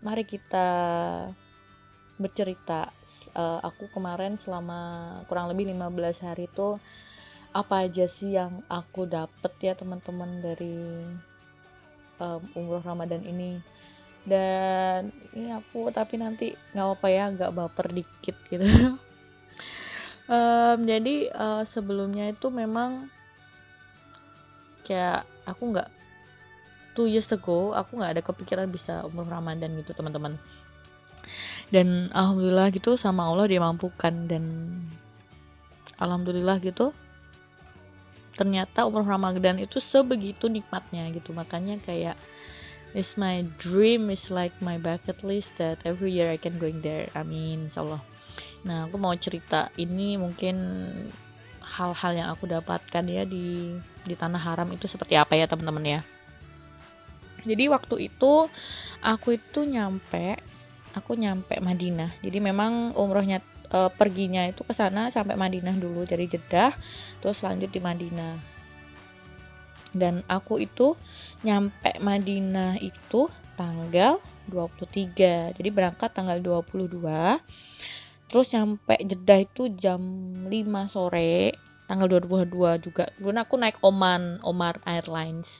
mari 0.00 0.24
kita 0.24 0.68
bercerita 2.20 2.92
uh, 3.34 3.58
aku 3.62 3.90
kemarin 3.92 4.38
selama 4.42 5.22
kurang 5.26 5.50
lebih 5.50 5.70
15 5.72 6.26
hari 6.26 6.46
itu 6.50 6.78
apa 7.50 7.86
aja 7.86 8.06
sih 8.18 8.38
yang 8.38 8.62
aku 8.70 9.10
dapet 9.10 9.52
ya 9.58 9.74
teman-teman 9.74 10.38
dari 10.38 11.06
um, 12.22 12.42
umroh 12.54 12.82
Ramadan 12.82 13.22
ini? 13.26 13.58
Dan 14.20 15.10
ini 15.32 15.50
aku 15.50 15.88
tapi 15.90 16.20
nanti 16.20 16.52
nggak 16.76 16.88
apa 17.00 17.06
ya 17.08 17.24
nggak 17.32 17.54
baper 17.54 17.86
dikit 17.90 18.36
gitu. 18.48 18.66
Um, 20.30 20.86
jadi 20.86 21.26
uh, 21.34 21.66
sebelumnya 21.74 22.30
itu 22.30 22.54
memang 22.54 23.10
kayak 24.86 25.26
aku 25.42 25.74
nggak 25.74 25.90
two 26.94 27.10
years 27.10 27.26
ago 27.30 27.74
aku 27.74 27.98
nggak 27.98 28.12
ada 28.14 28.22
kepikiran 28.22 28.70
bisa 28.70 29.06
umur 29.06 29.26
ramadan 29.26 29.74
gitu 29.78 29.94
teman-teman 29.94 30.38
dan 31.70 32.10
alhamdulillah 32.10 32.74
gitu 32.74 32.98
sama 32.98 33.30
Allah 33.30 33.46
dia 33.46 33.62
mampukan 33.62 34.26
dan 34.26 34.44
alhamdulillah 36.02 36.58
gitu 36.62 36.90
ternyata 38.40 38.88
umur 38.88 39.04
ramadan 39.04 39.60
itu 39.60 39.82
sebegitu 39.84 40.48
nikmatnya 40.48 41.04
gitu. 41.12 41.36
Makanya 41.36 41.76
kayak 41.84 42.16
it's 42.96 43.20
my 43.20 43.44
dream 43.60 44.08
is 44.08 44.32
like 44.32 44.56
my 44.64 44.80
bucket 44.80 45.20
list 45.20 45.52
that 45.60 45.76
every 45.84 46.16
year 46.16 46.32
I 46.32 46.40
can 46.40 46.56
going 46.56 46.80
there. 46.80 47.12
Amin 47.12 47.68
insyaallah. 47.68 48.00
Nah, 48.64 48.88
aku 48.88 48.96
mau 48.96 49.12
cerita 49.16 49.68
ini 49.76 50.16
mungkin 50.16 50.56
hal-hal 51.60 52.12
yang 52.16 52.28
aku 52.32 52.48
dapatkan 52.48 53.04
ya 53.04 53.28
di 53.28 53.76
di 54.08 54.14
tanah 54.16 54.40
haram 54.40 54.68
itu 54.72 54.88
seperti 54.88 55.20
apa 55.20 55.36
ya 55.36 55.44
teman-teman 55.44 56.00
ya. 56.00 56.00
Jadi 57.44 57.68
waktu 57.68 58.08
itu 58.08 58.48
aku 59.04 59.36
itu 59.36 59.64
nyampe 59.64 60.40
aku 60.96 61.18
nyampe 61.18 61.58
Madinah. 61.58 62.10
Jadi 62.22 62.38
memang 62.38 62.94
umrohnya 62.94 63.42
e, 63.70 63.90
perginya 63.94 64.46
itu 64.46 64.66
ke 64.66 64.74
sana 64.74 65.10
sampai 65.14 65.38
Madinah 65.38 65.76
dulu 65.78 66.06
dari 66.06 66.26
Jeddah 66.26 66.74
terus 67.22 67.42
lanjut 67.42 67.70
di 67.70 67.80
Madinah. 67.82 68.34
Dan 69.90 70.22
aku 70.30 70.62
itu 70.62 70.94
nyampe 71.42 71.98
Madinah 71.98 72.78
itu 72.78 73.26
tanggal 73.58 74.22
23. 74.48 75.56
Jadi 75.58 75.68
berangkat 75.70 76.14
tanggal 76.14 76.38
22 76.38 77.00
terus 78.30 78.46
nyampe 78.54 78.94
Jeddah 79.02 79.42
itu 79.42 79.74
jam 79.74 80.00
5 80.46 80.54
sore 80.86 81.58
tanggal 81.90 82.06
2022 82.06 82.86
juga 82.86 83.10
kemudian 83.18 83.42
aku 83.42 83.58
naik 83.58 83.82
Oman 83.82 84.38
Omar 84.46 84.78
Airlines 84.86 85.50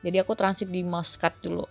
jadi 0.00 0.24
aku 0.24 0.32
transit 0.32 0.72
di 0.72 0.80
Muscat 0.80 1.36
dulu 1.44 1.68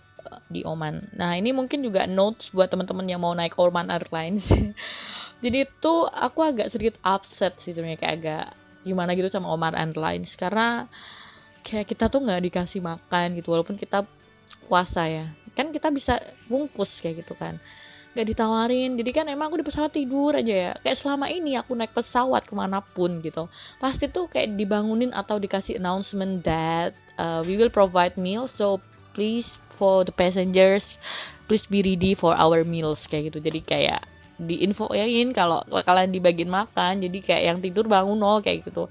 di 0.50 0.62
Oman. 0.62 1.10
Nah 1.16 1.34
ini 1.34 1.50
mungkin 1.50 1.82
juga 1.82 2.04
notes 2.06 2.50
buat 2.54 2.70
teman-teman 2.70 3.06
yang 3.06 3.22
mau 3.22 3.32
naik 3.32 3.56
Oman 3.56 3.90
Airlines. 3.90 4.46
Jadi 5.44 5.68
itu 5.68 5.94
aku 6.08 6.40
agak 6.40 6.72
sedikit 6.72 6.96
upset 7.04 7.56
sih 7.60 7.76
sebenarnya 7.76 8.00
kayak 8.00 8.14
agak 8.20 8.46
gimana 8.86 9.12
gitu 9.18 9.28
sama 9.28 9.52
Omar 9.52 9.76
Airlines. 9.76 10.32
Karena 10.38 10.88
kayak 11.66 11.90
kita 11.90 12.06
tuh 12.06 12.22
nggak 12.22 12.42
dikasih 12.46 12.80
makan 12.80 13.36
gitu 13.36 13.52
walaupun 13.52 13.76
kita 13.76 14.06
puasa 14.66 15.06
ya. 15.06 15.26
Kan 15.52 15.74
kita 15.74 15.90
bisa 15.90 16.20
bungkus 16.46 17.02
kayak 17.02 17.26
gitu 17.26 17.34
kan. 17.36 17.60
Gak 18.16 18.32
ditawarin. 18.32 18.96
Jadi 18.96 19.10
kan 19.12 19.28
emang 19.28 19.52
aku 19.52 19.60
di 19.60 19.66
pesawat 19.68 19.92
tidur 19.92 20.32
aja 20.32 20.72
ya. 20.72 20.72
Kayak 20.80 21.04
selama 21.04 21.28
ini 21.28 21.60
aku 21.60 21.76
naik 21.76 21.92
pesawat 21.92 22.48
ke 22.48 22.56
mana 22.56 22.80
pun 22.80 23.20
gitu. 23.20 23.52
Pasti 23.76 24.08
tuh 24.08 24.24
kayak 24.24 24.56
dibangunin 24.56 25.12
atau 25.12 25.36
dikasih 25.36 25.76
announcement 25.76 26.40
that 26.40 26.96
uh, 27.20 27.44
we 27.44 27.60
will 27.60 27.68
provide 27.68 28.16
meals 28.16 28.56
so 28.56 28.80
please 29.12 29.48
for 29.78 30.02
the 30.02 30.12
passengers 30.12 30.84
please 31.46 31.64
be 31.70 31.78
ready 31.84 32.18
for 32.18 32.34
our 32.34 32.66
meals 32.66 33.06
kayak 33.06 33.30
gitu. 33.30 33.38
Jadi 33.38 33.60
kayak 33.62 34.02
diinfoin 34.36 35.32
kalau 35.32 35.64
kalian 35.64 36.12
dibagiin 36.12 36.52
makan 36.52 37.00
jadi 37.00 37.18
kayak 37.24 37.42
yang 37.48 37.58
tidur 37.64 37.88
bangun 37.88 38.20
no 38.20 38.36
kayak 38.44 38.68
gitu 38.68 38.84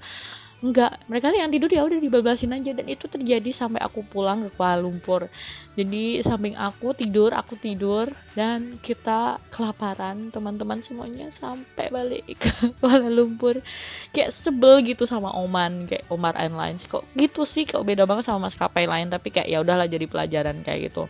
enggak 0.64 0.96
mereka 1.04 1.28
yang 1.36 1.52
tidur 1.52 1.68
ya 1.68 1.84
udah 1.84 2.00
dibabasin 2.00 2.56
aja. 2.56 2.72
Dan 2.72 2.86
itu 2.88 3.04
terjadi 3.06 3.50
sampai 3.52 3.80
aku 3.84 4.00
pulang 4.08 4.48
ke 4.48 4.50
Kuala 4.56 4.80
Lumpur. 4.80 5.28
Jadi 5.76 6.24
samping 6.24 6.56
aku 6.56 6.96
tidur 6.96 7.36
aku 7.36 7.60
tidur 7.60 8.08
dan 8.32 8.80
kita 8.80 9.36
kelaparan 9.52 10.32
teman-teman 10.32 10.80
semuanya 10.80 11.28
sampai 11.36 11.92
balik 11.92 12.24
ke 12.40 12.50
Kuala 12.80 13.12
Lumpur. 13.12 13.60
Kayak 14.16 14.32
sebel 14.40 14.80
gitu 14.84 15.04
sama 15.04 15.32
Oman 15.36 15.84
kayak 15.84 16.08
Omar 16.08 16.32
Airlines 16.40 16.84
kok 16.88 17.04
gitu 17.12 17.44
sih? 17.44 17.68
Kok 17.68 17.84
beda 17.84 18.08
banget 18.08 18.28
sama 18.28 18.48
maskapai 18.48 18.88
lain 18.88 19.12
tapi 19.12 19.28
kayak 19.28 19.48
ya 19.48 19.60
udahlah 19.60 19.86
jadi 19.86 20.08
pelajaran 20.08 20.64
kayak 20.64 20.92
gitu. 20.92 21.04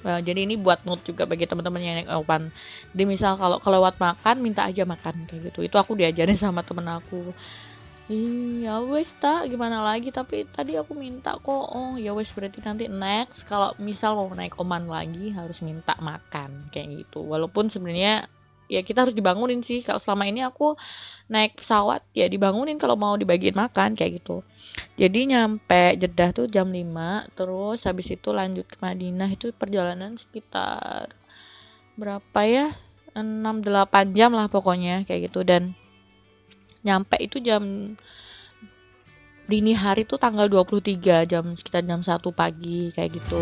Nah, 0.00 0.16
jadi 0.24 0.48
ini 0.48 0.56
buat 0.56 0.88
note 0.88 1.12
juga 1.12 1.28
bagi 1.28 1.44
teman-teman 1.44 1.80
yang 1.84 1.96
naik 2.00 2.08
Oman. 2.08 2.48
Jadi 2.96 3.04
misal 3.04 3.36
kalau 3.36 3.60
kelewat 3.60 4.00
makan 4.00 4.40
minta 4.40 4.64
aja 4.64 4.88
makan 4.88 5.28
kayak 5.28 5.52
gitu. 5.52 5.60
Itu 5.60 5.76
aku 5.76 5.92
diajarin 5.92 6.40
sama 6.40 6.64
temen 6.64 6.88
aku 6.88 7.36
iya 8.10 8.82
wes 8.82 9.06
tak 9.22 9.46
gimana 9.46 9.86
lagi? 9.86 10.10
Tapi 10.10 10.50
tadi 10.50 10.74
aku 10.74 10.98
minta 10.98 11.38
kok. 11.38 11.64
Oh 11.70 11.94
ya 11.94 12.10
wes 12.10 12.28
berarti 12.34 12.58
nanti 12.58 12.90
next 12.90 13.46
kalau 13.46 13.70
misal 13.78 14.18
mau 14.18 14.26
naik 14.34 14.58
oman 14.58 14.90
lagi 14.90 15.30
harus 15.30 15.62
minta 15.62 15.94
makan 16.02 16.66
kayak 16.74 17.06
gitu. 17.06 17.22
Walaupun 17.22 17.70
sebenarnya 17.70 18.26
ya 18.66 18.82
kita 18.82 19.06
harus 19.06 19.14
dibangunin 19.14 19.62
sih. 19.62 19.86
Kalau 19.86 20.02
selama 20.02 20.26
ini 20.26 20.42
aku 20.42 20.74
naik 21.30 21.62
pesawat 21.62 22.02
ya 22.10 22.26
dibangunin 22.26 22.82
kalau 22.82 22.98
mau 22.98 23.14
dibagiin 23.14 23.54
makan 23.54 23.94
kayak 23.94 24.22
gitu. 24.22 24.42
Jadi 24.98 25.30
nyampe 25.30 25.94
Jeddah 25.98 26.30
tuh 26.34 26.46
jam 26.50 26.70
5 26.70 27.38
terus 27.38 27.78
habis 27.86 28.10
itu 28.10 28.30
lanjut 28.34 28.66
ke 28.66 28.78
Madinah. 28.82 29.30
Itu 29.30 29.54
perjalanan 29.54 30.18
sekitar 30.18 31.14
berapa 31.94 32.40
ya? 32.42 32.74
6-8 33.10 34.14
jam 34.14 34.30
lah 34.34 34.46
pokoknya 34.46 35.06
kayak 35.06 35.30
gitu. 35.30 35.42
Dan 35.46 35.74
nyampe 36.80 37.16
itu 37.20 37.40
jam 37.40 37.94
dini 39.50 39.74
hari 39.74 40.06
tuh 40.06 40.16
tanggal 40.16 40.46
23 40.46 41.26
jam 41.26 41.44
sekitar 41.58 41.82
jam 41.82 42.00
1 42.06 42.22
pagi 42.30 42.94
kayak 42.94 43.10
gitu 43.18 43.40